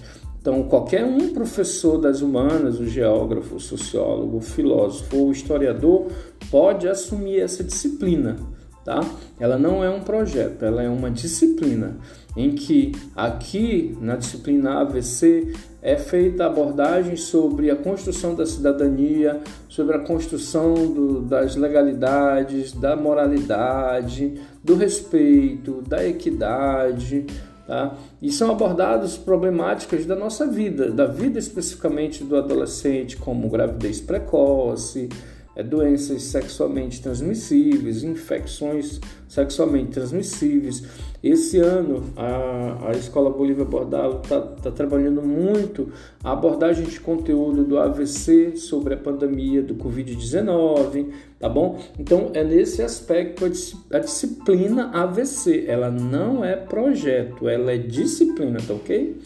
Então, 0.46 0.62
qualquer 0.62 1.04
um 1.04 1.34
professor 1.34 1.98
das 1.98 2.22
humanas, 2.22 2.80
o 2.80 2.86
geógrafo, 2.86 3.56
o 3.56 3.60
sociólogo, 3.60 4.38
o 4.38 4.42
filósofo 4.42 5.18
ou 5.18 5.30
o 5.30 5.32
historiador 5.32 6.06
pode 6.52 6.88
assumir 6.88 7.40
essa 7.40 7.64
disciplina, 7.64 8.38
tá? 8.84 9.04
Ela 9.40 9.58
não 9.58 9.84
é 9.84 9.90
um 9.90 10.02
projeto, 10.02 10.64
ela 10.64 10.84
é 10.84 10.88
uma 10.88 11.10
disciplina 11.10 11.98
em 12.38 12.52
que 12.52 12.92
aqui 13.16 13.98
na 14.00 14.18
disciplina 14.18 14.82
AVC 14.82 15.52
é 15.82 15.98
feita 15.98 16.46
abordagem 16.46 17.16
sobre 17.16 17.72
a 17.72 17.76
construção 17.76 18.36
da 18.36 18.46
cidadania, 18.46 19.40
sobre 19.68 19.96
a 19.96 20.00
construção 20.00 20.76
do, 20.76 21.22
das 21.22 21.56
legalidades, 21.56 22.72
da 22.72 22.96
moralidade, 22.96 24.40
do 24.64 24.76
respeito, 24.76 25.82
da 25.88 26.06
equidade, 26.08 27.26
Tá? 27.68 27.98
E 28.22 28.32
são 28.32 28.52
abordadas 28.52 29.18
problemáticas 29.18 30.06
da 30.06 30.16
nossa 30.16 30.46
vida, 30.46 30.92
da 30.92 31.08
vida 31.08 31.40
especificamente 31.40 32.24
do 32.24 32.38
adolescente, 32.38 33.18
como 33.18 33.50
gravidez 33.50 34.00
precoce, 34.00 35.10
é, 35.56 35.64
doenças 35.64 36.22
sexualmente 36.24 37.02
transmissíveis, 37.02 38.04
infecções 38.04 39.00
sexualmente 39.28 39.92
transmissíveis. 39.92 40.84
Esse 41.26 41.58
ano 41.58 42.04
a, 42.16 42.90
a 42.90 42.92
Escola 42.92 43.32
Bolívia 43.32 43.66
Bordalo 43.66 44.22
está 44.24 44.40
tá 44.40 44.70
trabalhando 44.70 45.24
muito 45.24 45.92
a 46.24 46.34
abordagem 46.34 46.86
de 46.86 47.00
conteúdo 47.00 47.64
do 47.64 47.80
AVC 47.80 48.56
sobre 48.58 48.94
a 48.94 48.98
pandemia 48.98 49.64
do 49.64 49.74
Covid-19, 49.74 51.08
tá 51.40 51.50
bom? 51.50 51.80
Então 51.98 52.30
é 52.36 52.44
nesse 52.44 52.84
aspecto 52.84 53.44
a, 53.92 53.98
disciplina 53.98 54.92
AVC, 54.94 55.66
ela 55.68 55.90
não 55.90 56.46
é 56.46 56.56
projeto, 56.56 57.50
ela 57.50 57.72
é 57.72 57.78
disciplina, 57.80 58.60
tá 58.60 58.76
ok? 58.76 59.20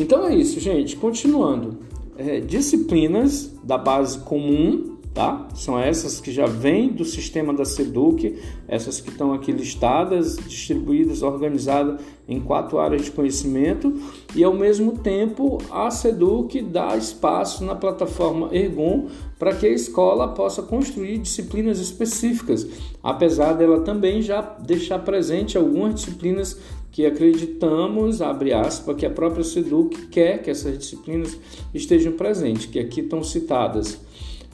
Então 0.00 0.26
é 0.26 0.34
isso, 0.34 0.58
gente. 0.58 0.96
Continuando, 0.96 1.78
é, 2.18 2.40
disciplinas 2.40 3.54
da 3.62 3.78
base 3.78 4.18
comum 4.18 4.89
tá? 5.12 5.48
São 5.54 5.78
essas 5.78 6.20
que 6.20 6.30
já 6.30 6.46
vêm 6.46 6.88
do 6.88 7.04
sistema 7.04 7.52
da 7.52 7.64
SEDUC, 7.64 8.38
essas 8.68 9.00
que 9.00 9.10
estão 9.10 9.32
aqui 9.32 9.50
listadas, 9.50 10.36
distribuídas, 10.36 11.22
organizadas 11.22 12.00
em 12.28 12.40
quatro 12.40 12.78
áreas 12.78 13.06
de 13.06 13.10
conhecimento 13.10 13.92
e 14.36 14.44
ao 14.44 14.54
mesmo 14.54 14.98
tempo 14.98 15.58
a 15.70 15.90
SEDUC 15.90 16.62
dá 16.62 16.96
espaço 16.96 17.64
na 17.64 17.74
plataforma 17.74 18.48
Ergon 18.52 19.08
para 19.36 19.54
que 19.54 19.66
a 19.66 19.70
escola 19.70 20.28
possa 20.28 20.62
construir 20.62 21.18
disciplinas 21.18 21.80
específicas, 21.80 22.66
apesar 23.02 23.54
dela 23.54 23.80
também 23.80 24.22
já 24.22 24.40
deixar 24.40 25.00
presente 25.00 25.58
algumas 25.58 25.96
disciplinas 25.96 26.56
que 26.92 27.06
acreditamos, 27.06 28.20
abre 28.20 28.52
aspas, 28.52 28.96
que 28.96 29.06
a 29.06 29.10
própria 29.10 29.44
SEDUC 29.44 30.08
quer 30.08 30.42
que 30.42 30.50
essas 30.50 30.78
disciplinas 30.78 31.36
estejam 31.72 32.12
presentes, 32.12 32.66
que 32.66 32.78
aqui 32.78 33.00
estão 33.00 33.22
citadas 33.22 33.98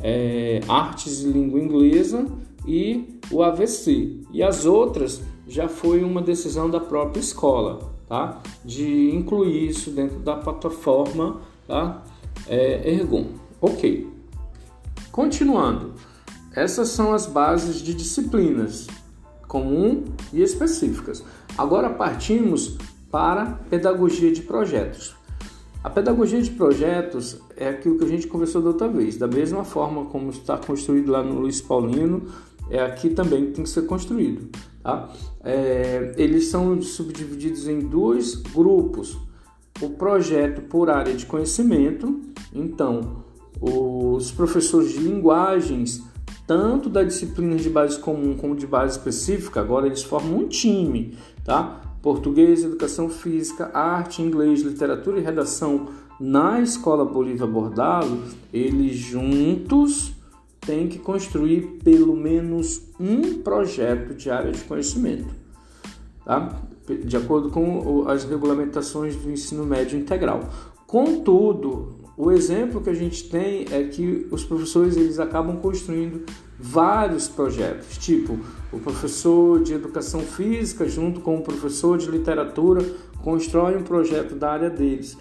é, 0.00 0.60
Artes 0.68 1.20
e 1.22 1.26
Língua 1.26 1.60
Inglesa 1.60 2.26
e 2.66 3.18
o 3.30 3.42
AVC. 3.42 4.20
E 4.32 4.42
as 4.42 4.64
outras 4.64 5.22
já 5.46 5.68
foi 5.68 6.02
uma 6.02 6.20
decisão 6.20 6.68
da 6.68 6.80
própria 6.80 7.20
escola, 7.20 7.92
tá? 8.08 8.42
De 8.64 9.10
incluir 9.14 9.68
isso 9.68 9.90
dentro 9.90 10.18
da 10.18 10.36
plataforma, 10.36 11.40
tá? 11.66 12.02
É, 12.46 12.92
Ergon. 12.92 13.26
Ok. 13.60 14.08
Continuando, 15.10 15.94
essas 16.54 16.88
são 16.88 17.12
as 17.12 17.26
bases 17.26 17.80
de 17.80 17.94
disciplinas 17.94 18.86
comum 19.46 20.04
e 20.32 20.42
específicas. 20.42 21.24
Agora 21.56 21.88
partimos 21.88 22.76
para 23.10 23.46
pedagogia 23.70 24.32
de 24.32 24.42
projetos. 24.42 25.14
A 25.86 25.90
pedagogia 25.90 26.42
de 26.42 26.50
projetos 26.50 27.40
é 27.56 27.68
aquilo 27.68 27.96
que 27.96 28.02
a 28.02 28.08
gente 28.08 28.26
conversou 28.26 28.60
da 28.60 28.70
outra 28.70 28.88
vez. 28.88 29.16
Da 29.16 29.28
mesma 29.28 29.62
forma 29.62 30.06
como 30.06 30.30
está 30.30 30.58
construído 30.58 31.12
lá 31.12 31.22
no 31.22 31.38
Luiz 31.38 31.60
Paulino, 31.60 32.24
é 32.68 32.82
aqui 32.82 33.10
também 33.10 33.46
que 33.46 33.52
tem 33.52 33.62
que 33.62 33.70
ser 33.70 33.82
construído. 33.82 34.50
Tá? 34.82 35.08
É, 35.44 36.12
eles 36.16 36.48
são 36.48 36.82
subdivididos 36.82 37.68
em 37.68 37.78
dois 37.78 38.34
grupos. 38.34 39.16
O 39.80 39.90
projeto 39.90 40.62
por 40.62 40.90
área 40.90 41.14
de 41.14 41.24
conhecimento, 41.24 42.20
então 42.52 43.22
os 43.60 44.32
professores 44.32 44.90
de 44.90 44.98
linguagens, 44.98 46.02
tanto 46.48 46.90
da 46.90 47.04
disciplina 47.04 47.54
de 47.54 47.70
base 47.70 48.00
comum 48.00 48.36
como 48.36 48.56
de 48.56 48.66
base 48.66 48.98
específica, 48.98 49.60
agora 49.60 49.86
eles 49.86 50.02
formam 50.02 50.38
um 50.40 50.48
time, 50.48 51.16
tá? 51.44 51.85
Português, 52.06 52.62
educação 52.62 53.08
física, 53.08 53.68
arte, 53.74 54.22
inglês, 54.22 54.62
literatura 54.62 55.18
e 55.18 55.22
redação 55.24 55.88
na 56.20 56.60
Escola 56.60 57.04
Bolívia 57.04 57.48
Bordalo, 57.48 58.22
eles 58.52 58.94
juntos 58.94 60.12
têm 60.60 60.86
que 60.86 61.00
construir 61.00 61.80
pelo 61.82 62.14
menos 62.14 62.80
um 63.00 63.42
projeto 63.42 64.14
de 64.14 64.30
área 64.30 64.52
de 64.52 64.62
conhecimento, 64.62 65.34
tá? 66.24 66.56
de 67.04 67.16
acordo 67.16 67.50
com 67.50 68.06
as 68.06 68.22
regulamentações 68.22 69.16
do 69.16 69.28
ensino 69.28 69.66
médio 69.66 69.98
integral. 69.98 70.48
Contudo, 70.86 71.96
o 72.16 72.30
exemplo 72.30 72.80
que 72.80 72.90
a 72.90 72.94
gente 72.94 73.28
tem 73.28 73.66
é 73.72 73.82
que 73.82 74.28
os 74.30 74.44
professores 74.44 74.96
eles 74.96 75.18
acabam 75.18 75.56
construindo 75.56 76.24
vários 76.58 77.28
projetos, 77.28 77.98
tipo 77.98 78.38
o 78.72 78.78
professor 78.78 79.62
de 79.62 79.74
educação 79.74 80.20
física 80.20 80.88
junto 80.88 81.20
com 81.20 81.36
o 81.36 81.42
professor 81.42 81.96
de 81.96 82.10
literatura 82.10 82.84
constrói 83.22 83.76
um 83.76 83.82
projeto 83.82 84.34
da 84.34 84.52
área 84.52 84.70
deles. 84.70 85.16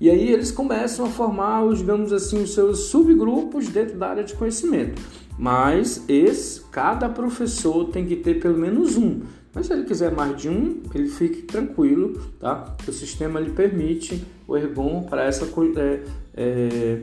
E 0.00 0.08
aí 0.08 0.32
eles 0.32 0.50
começam 0.50 1.04
a 1.04 1.08
formar, 1.08 1.68
digamos 1.74 2.12
assim, 2.12 2.42
os 2.42 2.54
seus 2.54 2.84
subgrupos 2.84 3.68
dentro 3.68 3.98
da 3.98 4.08
área 4.08 4.24
de 4.24 4.32
conhecimento. 4.32 5.02
Mas 5.38 6.02
esse, 6.08 6.62
cada 6.70 7.08
professor 7.08 7.86
tem 7.90 8.06
que 8.06 8.16
ter 8.16 8.40
pelo 8.40 8.56
menos 8.56 8.96
um. 8.96 9.20
Mas 9.52 9.66
se 9.66 9.72
ele 9.72 9.84
quiser 9.84 10.12
mais 10.12 10.40
de 10.40 10.48
um, 10.48 10.80
ele 10.94 11.08
fique 11.08 11.42
tranquilo, 11.42 12.18
tá? 12.38 12.76
O 12.86 12.92
sistema 12.92 13.40
lhe 13.40 13.50
permite 13.50 14.24
o 14.46 14.56
Ergon 14.56 15.02
para 15.02 15.24
essa 15.24 15.44
é, 15.76 16.02
é, 16.34 17.02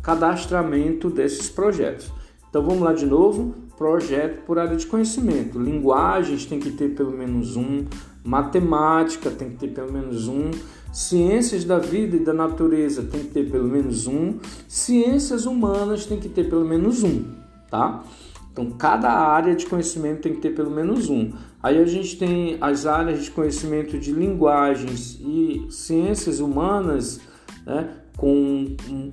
cadastramento 0.00 1.10
desses 1.10 1.50
projetos. 1.50 2.10
Então 2.48 2.62
vamos 2.62 2.80
lá 2.80 2.92
de 2.92 3.06
novo. 3.06 3.54
Projeto 3.76 4.44
por 4.44 4.58
área 4.58 4.76
de 4.76 4.86
conhecimento. 4.86 5.58
Linguagens 5.58 6.44
tem 6.46 6.58
que 6.58 6.70
ter 6.70 6.94
pelo 6.94 7.12
menos 7.12 7.56
um. 7.56 7.84
Matemática 8.24 9.30
tem 9.30 9.50
que 9.50 9.56
ter 9.56 9.68
pelo 9.68 9.92
menos 9.92 10.26
um. 10.28 10.50
Ciências 10.92 11.64
da 11.64 11.78
vida 11.78 12.16
e 12.16 12.20
da 12.20 12.32
natureza 12.32 13.02
tem 13.02 13.20
que 13.20 13.28
ter 13.28 13.50
pelo 13.50 13.68
menos 13.68 14.06
um. 14.06 14.38
Ciências 14.66 15.46
humanas 15.46 16.06
tem 16.06 16.18
que 16.18 16.28
ter 16.28 16.48
pelo 16.48 16.64
menos 16.64 17.04
um, 17.04 17.24
tá? 17.70 18.02
Então, 18.50 18.72
cada 18.72 19.10
área 19.12 19.54
de 19.54 19.66
conhecimento 19.66 20.22
tem 20.22 20.34
que 20.34 20.40
ter 20.40 20.50
pelo 20.50 20.70
menos 20.70 21.08
um. 21.08 21.30
Aí 21.62 21.78
a 21.80 21.86
gente 21.86 22.18
tem 22.18 22.56
as 22.60 22.86
áreas 22.86 23.22
de 23.22 23.30
conhecimento 23.30 23.96
de 23.98 24.10
linguagens 24.10 25.16
e 25.20 25.66
ciências 25.70 26.40
humanas, 26.40 27.20
né, 27.64 27.88
com 28.18 28.66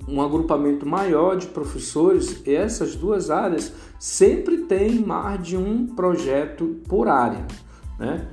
um, 0.08 0.20
agrupamento 0.20 0.84
maior 0.84 1.36
de 1.36 1.46
professores. 1.46 2.42
Essas 2.44 2.96
duas 2.96 3.30
áreas 3.30 3.72
sempre 4.00 4.58
tem 4.58 4.98
mais 4.98 5.40
de 5.46 5.56
um 5.56 5.86
projeto 5.86 6.76
por 6.88 7.08
área, 7.08 7.46
né? 7.98 8.28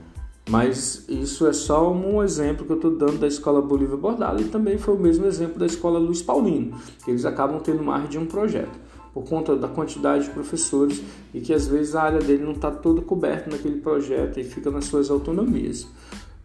Mas 0.50 1.06
isso 1.08 1.48
é 1.48 1.54
só 1.54 1.94
um 1.94 2.22
exemplo 2.22 2.66
que 2.66 2.72
eu 2.72 2.76
estou 2.76 2.98
dando 2.98 3.20
da 3.20 3.28
Escola 3.28 3.62
Bolívia 3.62 3.96
Bordalo 3.96 4.42
e 4.42 4.46
também 4.46 4.78
foi 4.78 4.96
o 4.96 5.00
mesmo 5.00 5.26
exemplo 5.26 5.58
da 5.58 5.66
Escola 5.66 5.98
Luiz 6.00 6.22
Paulino, 6.22 6.76
que 7.06 7.12
eles 7.12 7.24
acabam 7.24 7.62
tendo 7.62 7.82
mais 7.82 8.10
de 8.10 8.18
um 8.18 8.26
projeto 8.26 8.78
por 9.14 9.24
conta 9.24 9.56
da 9.56 9.68
quantidade 9.68 10.26
de 10.26 10.32
professores 10.32 11.02
e 11.34 11.40
que 11.40 11.54
às 11.54 11.68
vezes 11.68 11.96
a 11.96 12.02
área 12.02 12.20
dele 12.20 12.44
não 12.44 12.54
está 12.54 12.72
toda 12.72 13.02
coberta 13.02 13.50
naquele 13.50 13.80
projeto 13.80 14.40
e 14.40 14.44
fica 14.44 14.72
nas 14.72 14.86
suas 14.86 15.12
autonomias. 15.12 15.88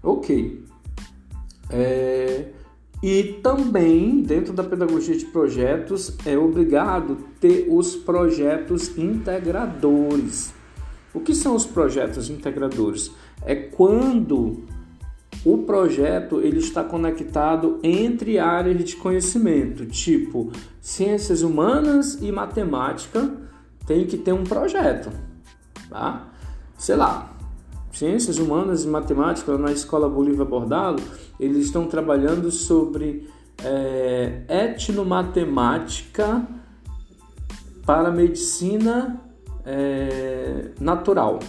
Ok. 0.03 0.63
É... 1.71 2.53
E 3.03 3.39
também, 3.43 4.23
dentro 4.23 4.53
da 4.53 4.65
pedagogia 4.65 5.17
de 5.17 5.27
projetos, 5.27 6.17
é 6.27 6.37
obrigado 6.37 7.17
ter 7.41 7.67
os 7.71 7.95
projetos 7.95 8.99
integradores. 8.99 10.53
O 11.15 11.21
que 11.21 11.35
são 11.35 11.55
os 11.55 11.65
projetos 11.65 12.29
integradores? 12.29 13.13
É 13.43 13.55
quando 13.55 14.65
o 15.45 15.59
projeto 15.59 16.41
ele 16.41 16.59
está 16.59 16.83
conectado 16.83 17.79
entre 17.85 18.39
áreas 18.39 18.85
de 18.85 18.97
conhecimento, 18.97 19.87
tipo 19.87 20.51
ciências 20.81 21.43
humanas 21.43 22.19
e 22.21 22.33
matemática, 22.33 23.33
tem 23.87 24.07
que 24.07 24.17
ter 24.17 24.33
um 24.33 24.43
projeto, 24.43 25.11
tá? 25.89 26.29
Sei 26.77 26.97
lá, 26.97 27.38
ciências 27.99 28.39
humanas 28.39 28.85
e 28.85 28.89
matemática 28.89 29.59
na 29.59 29.73
Escola 29.73 30.09
Bolívia 30.09 30.45
Bordalo, 30.45 31.01
eles 31.39 31.67
estão 31.67 31.87
trabalhando 31.87 32.49
sobre 32.53 33.29
é, 33.65 34.43
etnomatemática 34.49 36.47
para 37.85 38.13
medicina 38.13 39.21
é, 39.67 40.71
natural. 40.81 41.41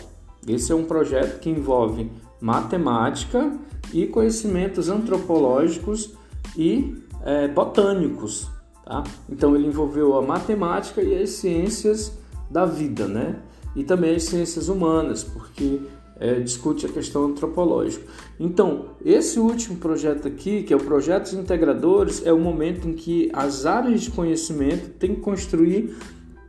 Esse 0.47 0.71
é 0.71 0.75
um 0.75 0.85
projeto 0.85 1.39
que 1.39 1.51
envolve 1.51 2.11
matemática 2.41 3.55
e 3.93 4.07
conhecimentos 4.07 4.89
antropológicos 4.89 6.15
e 6.57 6.95
é, 7.23 7.47
botânicos. 7.47 8.49
Tá? 8.83 9.03
Então 9.29 9.55
ele 9.55 9.67
envolveu 9.67 10.17
a 10.17 10.21
matemática 10.23 10.99
e 10.99 11.21
as 11.21 11.29
ciências 11.29 12.17
da 12.49 12.65
vida, 12.65 13.07
né? 13.07 13.35
e 13.75 13.83
também 13.83 14.15
as 14.15 14.23
ciências 14.23 14.67
humanas, 14.67 15.23
porque 15.23 15.79
é, 16.19 16.39
discute 16.39 16.85
a 16.85 16.89
questão 16.89 17.25
antropológica. 17.25 18.05
Então, 18.39 18.87
esse 19.03 19.39
último 19.39 19.77
projeto 19.77 20.27
aqui, 20.27 20.63
que 20.63 20.73
é 20.73 20.75
o 20.75 20.79
Projetos 20.79 21.33
Integradores, 21.33 22.25
é 22.25 22.33
o 22.33 22.39
momento 22.39 22.87
em 22.87 22.93
que 22.93 23.29
as 23.33 23.65
áreas 23.65 24.01
de 24.01 24.11
conhecimento 24.11 24.89
têm 24.99 25.15
que 25.15 25.21
construir 25.21 25.95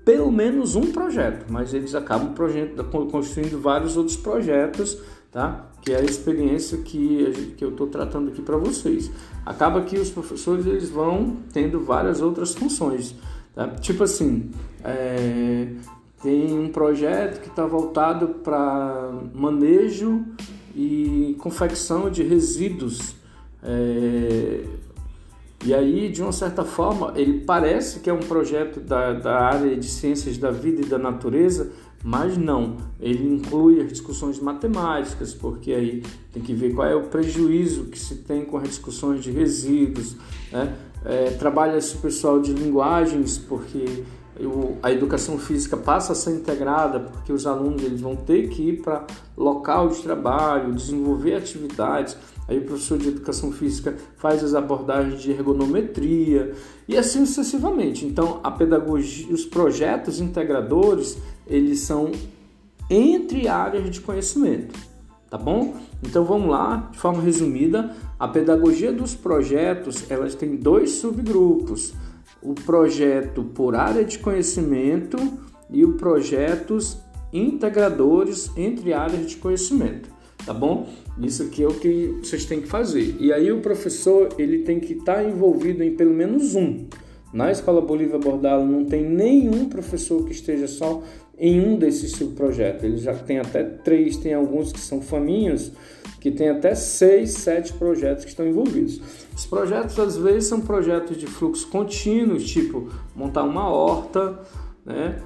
pelo 0.05 0.33
menos 0.33 0.75
um 0.75 0.91
projeto, 0.93 1.47
mas 1.49 1.73
eles 1.73 1.95
acabam 1.95 2.35
construindo 3.11 3.61
vários 3.61 3.97
outros 3.97 4.17
projetos, 4.17 4.99
tá? 5.31 5.71
que 5.83 5.93
é 5.93 5.99
a 5.99 6.03
experiência 6.03 6.79
que, 6.79 7.55
que 7.57 7.65
eu 7.65 7.71
estou 7.71 7.87
tratando 7.87 8.31
aqui 8.31 8.43
para 8.43 8.57
vocês. 8.57 9.11
Acaba 9.47 9.83
que 9.83 9.97
os 9.97 10.11
professores 10.11 10.67
eles 10.67 10.91
vão 10.91 11.37
tendo 11.53 11.81
várias 11.81 12.21
outras 12.21 12.55
funções. 12.55 13.15
Tá? 13.55 13.69
Tipo 13.69 14.05
assim, 14.05 14.51
é, 14.85 15.69
tem 16.23 16.53
um 16.59 16.69
projeto 16.69 17.41
que 17.41 17.49
está 17.49 17.67
voltado 17.67 18.29
para 18.29 19.11
manejo 19.35 20.25
e 20.75 21.37
confecção 21.39 22.11
de 22.11 22.23
resíduos. 22.23 23.15
É, 23.63 24.65
e 25.65 25.75
aí, 25.75 26.09
de 26.09 26.23
uma 26.23 26.33
certa 26.33 26.65
forma, 26.65 27.13
ele 27.17 27.41
parece 27.41 28.01
que 28.01 28.09
é 28.09 28.13
um 28.13 28.21
projeto 28.21 28.81
da, 28.81 29.13
da 29.13 29.41
área 29.41 29.77
de 29.77 29.87
ciências 29.87 30.39
da 30.39 30.51
vida 30.51 30.81
e 30.81 30.87
da 30.87 30.99
natureza, 30.99 31.71
mas 32.03 32.39
não, 32.39 32.79
ele 32.99 33.29
inclui 33.29 33.81
as 33.83 33.89
discussões 33.89 34.41
matemáticas, 34.41 35.35
porque 35.35 35.73
aí 35.73 36.03
tem 36.33 36.43
que 36.43 36.55
ver 36.55 36.75
qual 36.75 36.89
é 36.89 36.95
o 36.95 37.03
prejuízo 37.05 37.85
que 37.85 37.99
se 37.99 38.17
tem 38.17 38.45
com 38.45 38.57
as 38.57 38.65
discussões 38.65 39.23
de 39.23 39.31
resíduos, 39.31 40.17
né? 40.51 40.75
É, 41.05 41.31
trabalha 41.31 41.79
esse 41.79 41.97
pessoal 41.97 42.41
de 42.41 42.53
linguagens, 42.53 43.39
porque 43.39 44.03
a 44.83 44.91
educação 44.91 45.39
física 45.39 45.77
passa 45.77 46.13
a 46.13 46.15
ser 46.15 46.33
integrada, 46.33 47.01
porque 47.01 47.33
os 47.33 47.47
alunos 47.47 47.83
eles 47.83 48.01
vão 48.01 48.17
ter 48.17 48.49
que 48.49 48.71
ir 48.71 48.83
para 48.83 49.07
local 49.37 49.89
de 49.89 50.03
trabalho, 50.03 50.75
desenvolver 50.75 51.35
atividades. 51.35 52.17
Aí 52.49 52.59
o 52.59 52.65
professor 52.65 52.99
de 52.99 53.09
educação 53.09 53.53
física 53.53 53.97
faz 54.17 54.43
as 54.43 54.55
abordagens 54.55 55.21
de 55.21 55.31
ergonometria 55.31 56.53
e 56.89 56.97
assim 56.97 57.25
sucessivamente. 57.25 58.05
Então, 58.05 58.41
a 58.43 58.51
pedagogia, 58.51 59.33
os 59.33 59.45
projetos 59.45 60.21
integradores, 60.21 61.19
eles 61.47 61.81
são 61.81 62.11
entre 62.91 63.47
áreas 63.47 63.89
de 63.89 64.01
conhecimento, 64.01 64.79
tá 65.31 65.39
bom? 65.39 65.77
Então 66.03 66.25
vamos 66.25 66.51
lá, 66.51 66.89
de 66.91 66.99
forma 66.99 67.23
resumida, 67.23 67.95
a 68.19 68.27
pedagogia 68.27 68.93
dos 68.93 69.15
projetos, 69.15 70.11
elas 70.11 70.35
tem 70.35 70.57
dois 70.57 70.91
subgrupos: 70.93 71.95
o 72.43 72.55
projeto 72.55 73.45
por 73.45 73.75
área 73.75 74.05
de 74.05 74.19
conhecimento 74.19 75.17
e 75.71 75.85
o 75.85 75.95
projetos 75.95 76.99
integradores 77.33 78.51
entre 78.57 78.93
áreas 78.93 79.29
de 79.29 79.37
conhecimento, 79.37 80.09
tá 80.45 80.53
bom? 80.53 80.89
Isso 81.21 81.43
aqui 81.43 81.63
é 81.63 81.69
o 81.69 81.75
que 81.75 82.19
vocês 82.23 82.45
têm 82.45 82.61
que 82.61 82.67
fazer. 82.67 83.17
E 83.21 83.33
aí 83.33 83.53
o 83.53 83.61
professor, 83.61 84.31
ele 84.39 84.61
tem 84.61 84.81
que 84.81 84.95
estar 84.95 85.17
tá 85.17 85.25
envolvido 85.25 85.83
em 85.83 85.95
pelo 85.95 86.13
menos 86.13 86.55
um. 86.55 86.87
Na 87.33 87.53
Escola 87.53 87.81
Bolívia 87.81 88.19
Bordalo 88.19 88.67
não 88.67 88.85
tem 88.85 89.05
nenhum 89.05 89.69
professor 89.69 90.25
que 90.25 90.33
esteja 90.33 90.67
só 90.67 91.03
em 91.39 91.61
um 91.61 91.77
desses 91.77 92.13
subprojetos. 92.13 92.83
Ele 92.83 92.97
já 92.97 93.15
tem 93.15 93.39
até 93.39 93.63
três, 93.63 94.17
tem 94.17 94.35
alguns 94.35 94.73
que 94.73 94.81
são 94.81 95.01
faminhos, 95.01 95.73
que 96.21 96.31
tem 96.31 96.51
até 96.51 96.75
seis, 96.75 97.33
sete 97.33 97.73
projetos 97.73 98.25
que 98.25 98.31
estão 98.31 98.47
envolvidos. 98.47 99.01
Os 99.35 99.47
projetos 99.47 99.99
às 99.99 100.17
vezes 100.17 100.45
são 100.49 100.61
projetos 100.61 101.17
de 101.17 101.27
fluxo 101.27 101.67
contínuo, 101.69 102.39
tipo 102.39 102.91
montar 103.17 103.43
uma 103.43 103.69
horta, 103.71 104.39
né? 104.85 105.21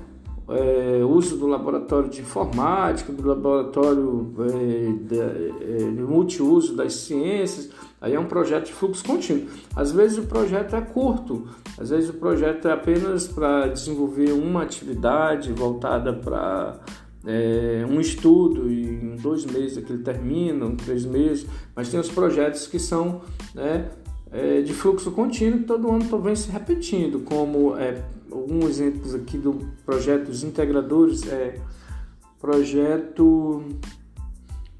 É, 0.47 1.03
uso 1.03 1.39
do 1.39 1.47
laboratório 1.47 2.11
de 2.11 2.21
informática, 2.21 3.11
do 3.11 3.27
laboratório 3.27 4.31
é, 4.41 4.93
de, 4.93 5.19
é, 5.19 5.91
de 5.91 6.03
multiuso 6.03 6.77
das 6.77 6.93
ciências, 6.93 7.71
aí 7.99 8.13
é 8.13 8.21
um 8.21 8.27
projeto 8.27 8.67
de 8.67 8.75
fluxo 8.75 9.03
contínuo. 9.05 9.47
Às 9.75 9.91
vezes 9.91 10.19
o 10.19 10.25
projeto 10.25 10.77
é 10.77 10.83
curto, 10.83 11.49
às 11.79 11.89
vezes 11.89 12.11
o 12.11 12.15
projeto 12.15 12.69
é 12.69 12.73
apenas 12.73 13.27
para 13.27 13.69
desenvolver 13.69 14.33
uma 14.33 14.63
atividade 14.63 15.51
voltada 15.51 16.13
para 16.13 16.79
é, 17.27 17.87
um 17.89 18.01
estudo 18.01 18.71
em 18.71 19.17
dois 19.17 19.45
meses 19.47 19.79
aquilo 19.79 19.99
termina, 20.01 20.67
em 20.67 20.77
três 20.77 21.05
meses, 21.05 21.47
mas 21.75 21.89
tem 21.89 21.99
os 21.99 22.11
projetos 22.11 22.67
que 22.67 22.79
são 22.79 23.23
né, 23.55 23.91
é, 24.31 24.61
de 24.61 24.73
fluxo 24.73 25.11
contínuo 25.11 25.61
que 25.61 25.65
todo 25.65 25.91
ano 25.91 26.21
vem 26.21 26.37
se 26.37 26.51
repetindo, 26.51 27.21
como 27.21 27.77
é, 27.77 28.05
alguns 28.31 28.71
exemplos 28.71 29.15
aqui 29.15 29.39
do 29.39 29.59
projetos 29.87 30.45
integradores, 30.45 31.27
é 31.27 31.61
projeto 32.41 33.63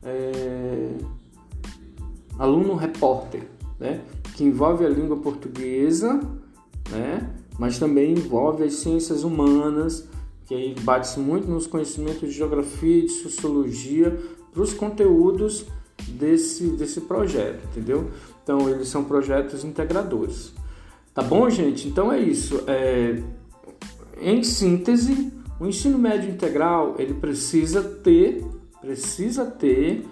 é, 0.03 0.91
aluno 2.39 2.75
repórter, 2.75 3.45
né, 3.81 4.03
que 4.37 4.45
envolve 4.45 4.85
a 4.85 4.89
língua 4.89 5.17
portuguesa, 5.17 6.21
né, 6.91 7.31
mas 7.59 7.79
também 7.79 8.13
envolve 8.13 8.65
as 8.65 8.75
ciências 8.75 9.25
humanas, 9.25 10.09
que 10.47 10.55
aí 10.55 10.75
bate-se 10.81 11.19
muito 11.19 11.49
nos 11.49 11.67
conhecimentos 11.67 12.21
de 12.21 12.31
geografia 12.31 12.99
e 12.99 13.07
de 13.07 13.13
sociologia 13.13 14.19
para 14.53 14.63
os 14.63 14.75
conteúdos 14.75 15.65
desse, 16.09 16.69
desse 16.69 17.01
projeto, 17.03 17.65
entendeu? 17.71 18.11
Então, 18.43 18.69
eles 18.69 18.89
são 18.89 19.05
projetos 19.05 19.65
integradores. 19.65 20.53
Tá 21.15 21.23
bom, 21.23 21.49
gente? 21.49 21.87
Então 21.87 22.13
é 22.13 22.19
isso. 22.19 22.65
É, 22.67 23.23
em 24.21 24.43
síntese, 24.43 25.33
o 25.61 25.67
ensino 25.67 25.97
médio 25.97 26.29
integral 26.29 26.97
ele 26.99 27.15
precisa 27.15 27.83
ter, 27.83 28.45
precisa 28.81 29.47
ter 29.47 30.05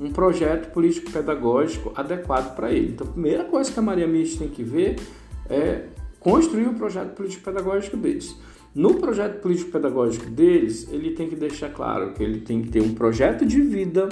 um 0.00 0.10
projeto 0.10 0.72
político-pedagógico 0.72 1.92
adequado 1.94 2.54
para 2.54 2.72
ele. 2.72 2.92
Então, 2.92 3.06
a 3.06 3.10
primeira 3.10 3.44
coisa 3.44 3.70
que 3.70 3.78
a 3.78 3.82
Maria 3.82 4.06
Mich 4.06 4.38
tem 4.38 4.48
que 4.48 4.62
ver 4.62 4.96
é 5.48 5.84
construir 6.18 6.66
o 6.68 6.74
projeto 6.74 7.14
político-pedagógico 7.14 7.96
deles. 7.96 8.34
No 8.76 8.92
projeto 8.96 9.40
político-pedagógico 9.40 10.28
deles, 10.28 10.86
ele 10.92 11.12
tem 11.12 11.30
que 11.30 11.34
deixar 11.34 11.70
claro 11.70 12.12
que 12.12 12.22
ele 12.22 12.40
tem 12.40 12.60
que 12.60 12.68
ter 12.68 12.82
um 12.82 12.92
projeto 12.92 13.46
de 13.46 13.58
vida, 13.62 14.06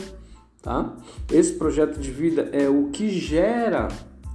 tá? 0.62 0.96
Esse 1.30 1.52
projeto 1.52 2.00
de 2.00 2.10
vida 2.10 2.48
é 2.50 2.66
o 2.66 2.88
que 2.88 3.10
gera 3.10 3.88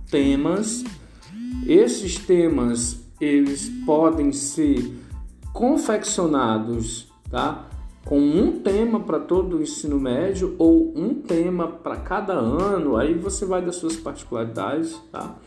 temas. 0.08 0.84
Esses 1.66 2.20
temas, 2.20 3.00
eles 3.20 3.70
podem 3.88 4.32
ser 4.32 4.94
confeccionados, 5.52 7.12
tá? 7.32 7.68
Com 8.06 8.20
um 8.20 8.60
tema 8.60 9.00
para 9.00 9.20
todo 9.20 9.58
o 9.58 9.64
ensino 9.64 10.00
médio 10.00 10.54
ou 10.60 10.94
um 10.96 11.16
tema 11.16 11.68
para 11.70 11.96
cada 11.96 12.34
ano, 12.34 12.98
aí 12.98 13.16
você 13.16 13.48
vai 13.48 13.66
das 13.66 13.78
suas 13.78 13.96
particularidades, 13.96 14.96
tá? 15.12 15.40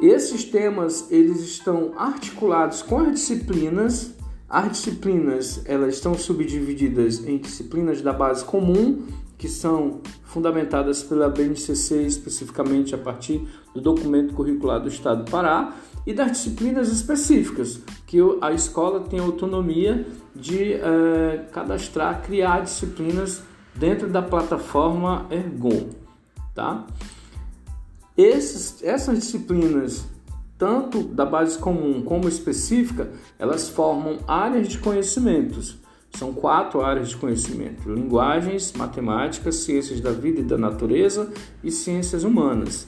Esses 0.00 0.44
temas 0.44 1.10
eles 1.10 1.40
estão 1.40 1.92
articulados 1.96 2.80
com 2.80 3.00
as 3.00 3.12
disciplinas. 3.12 4.14
As 4.48 4.72
disciplinas 4.72 5.62
elas 5.66 5.96
estão 5.96 6.14
subdivididas 6.14 7.26
em 7.26 7.36
disciplinas 7.36 8.00
da 8.00 8.12
base 8.12 8.42
comum, 8.42 9.06
que 9.36 9.46
são 9.46 10.00
fundamentadas 10.24 11.02
pela 11.02 11.28
BNCC 11.28 12.02
especificamente 12.02 12.94
a 12.94 12.98
partir 12.98 13.46
do 13.74 13.80
documento 13.80 14.34
curricular 14.34 14.80
do 14.80 14.88
Estado 14.88 15.24
do 15.24 15.30
Pará, 15.30 15.74
e 16.06 16.14
das 16.14 16.32
disciplinas 16.32 16.90
específicas, 16.90 17.80
que 18.06 18.18
a 18.40 18.52
escola 18.52 19.00
tem 19.00 19.20
autonomia 19.20 20.06
de 20.34 20.74
é, 20.74 21.46
cadastrar, 21.52 22.22
criar 22.22 22.60
disciplinas 22.60 23.42
dentro 23.74 24.08
da 24.08 24.22
plataforma 24.22 25.26
Ergon, 25.30 25.90
tá? 26.54 26.86
Esses, 28.20 28.82
essas 28.82 29.18
disciplinas, 29.18 30.04
tanto 30.58 31.02
da 31.02 31.24
base 31.24 31.56
comum 31.56 32.02
como 32.02 32.28
específica, 32.28 33.10
elas 33.38 33.70
formam 33.70 34.18
áreas 34.28 34.68
de 34.68 34.76
conhecimentos. 34.76 35.78
São 36.18 36.34
quatro 36.34 36.82
áreas 36.82 37.08
de 37.08 37.16
conhecimento: 37.16 37.90
linguagens, 37.90 38.74
matemática, 38.74 39.50
ciências 39.50 40.02
da 40.02 40.10
vida 40.10 40.40
e 40.40 40.44
da 40.44 40.58
natureza 40.58 41.32
e 41.64 41.70
ciências 41.70 42.22
humanas. 42.22 42.86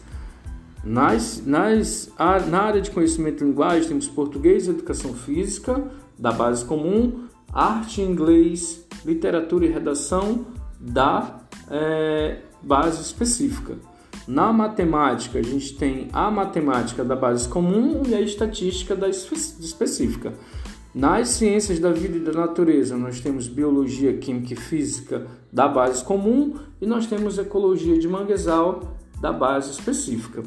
Nas, 0.85 1.43
nas, 1.47 2.11
a, 2.19 2.39
na 2.41 2.61
área 2.65 2.83
de 2.83 2.91
conhecimento 2.91 3.39
de 3.39 3.45
linguagem, 3.45 3.89
temos 3.89 4.09
português 4.09 4.69
educação 4.69 5.15
física, 5.15 5.83
da 6.19 6.31
base 6.31 6.63
comum, 6.67 7.27
arte 7.51 8.03
inglês, 8.03 8.85
literatura 9.03 9.65
e 9.65 9.69
redação, 9.71 10.45
da 10.79 11.41
é, 11.71 12.41
base 12.63 13.01
específica. 13.01 13.92
Na 14.27 14.53
matemática, 14.53 15.39
a 15.39 15.43
gente 15.43 15.75
tem 15.75 16.09
a 16.13 16.31
matemática 16.31 17.05
da 17.05 17.17
base 17.17 17.49
comum 17.49 18.03
e 18.07 18.15
a 18.15 18.21
estatística 18.21 18.95
da 18.95 19.09
específica. 19.09 20.33
Nas 20.95 21.29
ciências 21.31 21.79
da 21.79 21.91
vida 21.91 22.19
e 22.19 22.21
da 22.21 22.33
natureza, 22.33 22.97
nós 22.97 23.19
temos 23.19 23.49
biologia, 23.49 24.17
química 24.19 24.53
e 24.53 24.57
física 24.57 25.27
da 25.51 25.67
base 25.67 26.05
comum 26.05 26.55
e 26.81 26.87
nós 26.87 27.07
temos 27.07 27.39
ecologia 27.39 27.99
de 27.99 28.07
manguezal 28.07 28.97
da 29.21 29.33
base 29.33 29.71
específica. 29.71 30.43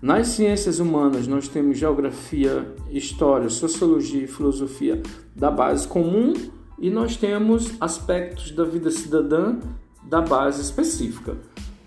Nas 0.00 0.28
ciências 0.28 0.78
humanas, 0.78 1.26
nós 1.26 1.48
temos 1.48 1.78
geografia, 1.78 2.74
história, 2.90 3.48
sociologia 3.48 4.22
e 4.22 4.26
filosofia 4.26 5.02
da 5.34 5.50
base 5.50 5.88
comum 5.88 6.32
e 6.78 6.88
nós 6.88 7.16
temos 7.16 7.72
aspectos 7.80 8.52
da 8.52 8.64
vida 8.64 8.90
cidadã 8.90 9.58
da 10.04 10.20
base 10.20 10.62
específica. 10.62 11.36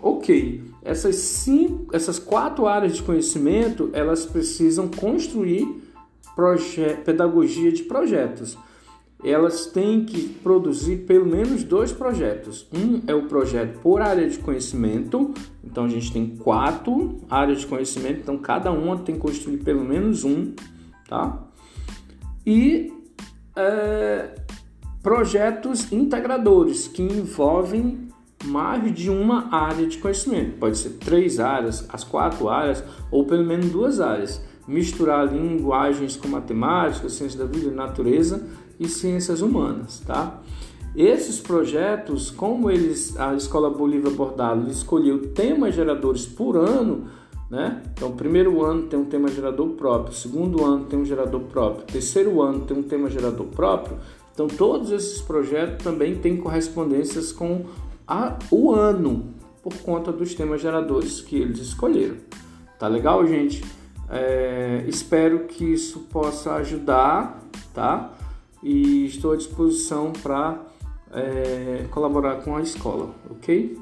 Ok, 0.02 0.62
essas 0.82 1.16
cinco, 1.16 1.94
essas 1.94 2.18
quatro 2.18 2.66
áreas 2.66 2.96
de 2.96 3.02
conhecimento 3.02 3.90
elas 3.92 4.24
precisam 4.24 4.88
construir 4.88 5.82
pedagogia 7.04 7.70
de 7.70 7.82
projetos. 7.82 8.56
Elas 9.22 9.66
têm 9.66 10.06
que 10.06 10.28
produzir 10.42 11.04
pelo 11.04 11.26
menos 11.26 11.62
dois 11.62 11.92
projetos. 11.92 12.66
Um 12.72 13.02
é 13.06 13.14
o 13.14 13.26
projeto 13.26 13.78
por 13.80 14.00
área 14.00 14.26
de 14.26 14.38
conhecimento, 14.38 15.34
então 15.62 15.84
a 15.84 15.88
gente 15.88 16.10
tem 16.10 16.36
quatro 16.36 17.18
áreas 17.28 17.60
de 17.60 17.66
conhecimento, 17.66 18.20
então 18.20 18.38
cada 18.38 18.72
uma 18.72 18.96
tem 18.96 19.16
que 19.16 19.20
construir 19.20 19.58
pelo 19.58 19.84
menos 19.84 20.24
um, 20.24 20.54
tá? 21.06 21.46
E 22.46 22.90
é, 23.54 24.30
projetos 25.02 25.92
integradores 25.92 26.88
que 26.88 27.02
envolvem 27.02 28.09
mais 28.44 28.94
de 28.94 29.10
uma 29.10 29.54
área 29.54 29.86
de 29.86 29.98
conhecimento. 29.98 30.58
Pode 30.58 30.78
ser 30.78 30.90
três 30.90 31.38
áreas, 31.38 31.86
as 31.88 32.04
quatro 32.04 32.48
áreas 32.48 32.82
ou 33.10 33.26
pelo 33.26 33.44
menos 33.44 33.66
duas 33.70 34.00
áreas. 34.00 34.42
Misturar 34.66 35.32
linguagens 35.32 36.16
com 36.16 36.28
matemática, 36.28 37.08
ciência 37.08 37.38
da 37.38 37.44
vida 37.44 37.70
natureza 37.70 38.46
e 38.78 38.88
ciências 38.88 39.42
humanas, 39.42 40.00
tá? 40.06 40.40
Esses 40.94 41.38
projetos, 41.38 42.30
como 42.30 42.70
eles, 42.70 43.18
a 43.18 43.34
Escola 43.34 43.70
Bolívar 43.70 44.12
Bordalo 44.12 44.68
escolheu 44.68 45.28
temas 45.28 45.74
geradores 45.74 46.26
por 46.26 46.56
ano, 46.56 47.04
né? 47.48 47.82
Então, 47.92 48.12
primeiro 48.12 48.64
ano 48.64 48.82
tem 48.84 48.98
um 48.98 49.04
tema 49.04 49.28
gerador 49.28 49.70
próprio, 49.70 50.14
segundo 50.14 50.64
ano 50.64 50.84
tem 50.86 50.98
um 50.98 51.04
gerador 51.04 51.42
próprio, 51.42 51.84
terceiro 51.84 52.42
ano 52.42 52.60
tem 52.60 52.76
um 52.76 52.82
tema 52.82 53.08
gerador 53.08 53.46
próprio. 53.46 53.98
Então, 54.32 54.48
todos 54.48 54.90
esses 54.90 55.20
projetos 55.20 55.84
também 55.84 56.16
têm 56.16 56.36
correspondências 56.36 57.30
com 57.30 57.66
a, 58.10 58.36
o 58.50 58.74
ano, 58.74 59.32
por 59.62 59.72
conta 59.78 60.10
dos 60.10 60.34
temas 60.34 60.60
geradores 60.60 61.20
que 61.20 61.36
eles 61.36 61.60
escolheram. 61.60 62.16
Tá 62.76 62.88
legal, 62.88 63.24
gente? 63.24 63.64
É, 64.08 64.84
espero 64.88 65.46
que 65.46 65.64
isso 65.64 66.00
possa 66.10 66.54
ajudar, 66.54 67.40
tá? 67.72 68.12
E 68.64 69.06
estou 69.06 69.32
à 69.32 69.36
disposição 69.36 70.12
para 70.22 70.60
é, 71.12 71.86
colaborar 71.92 72.42
com 72.42 72.56
a 72.56 72.62
escola, 72.62 73.14
ok? 73.30 73.78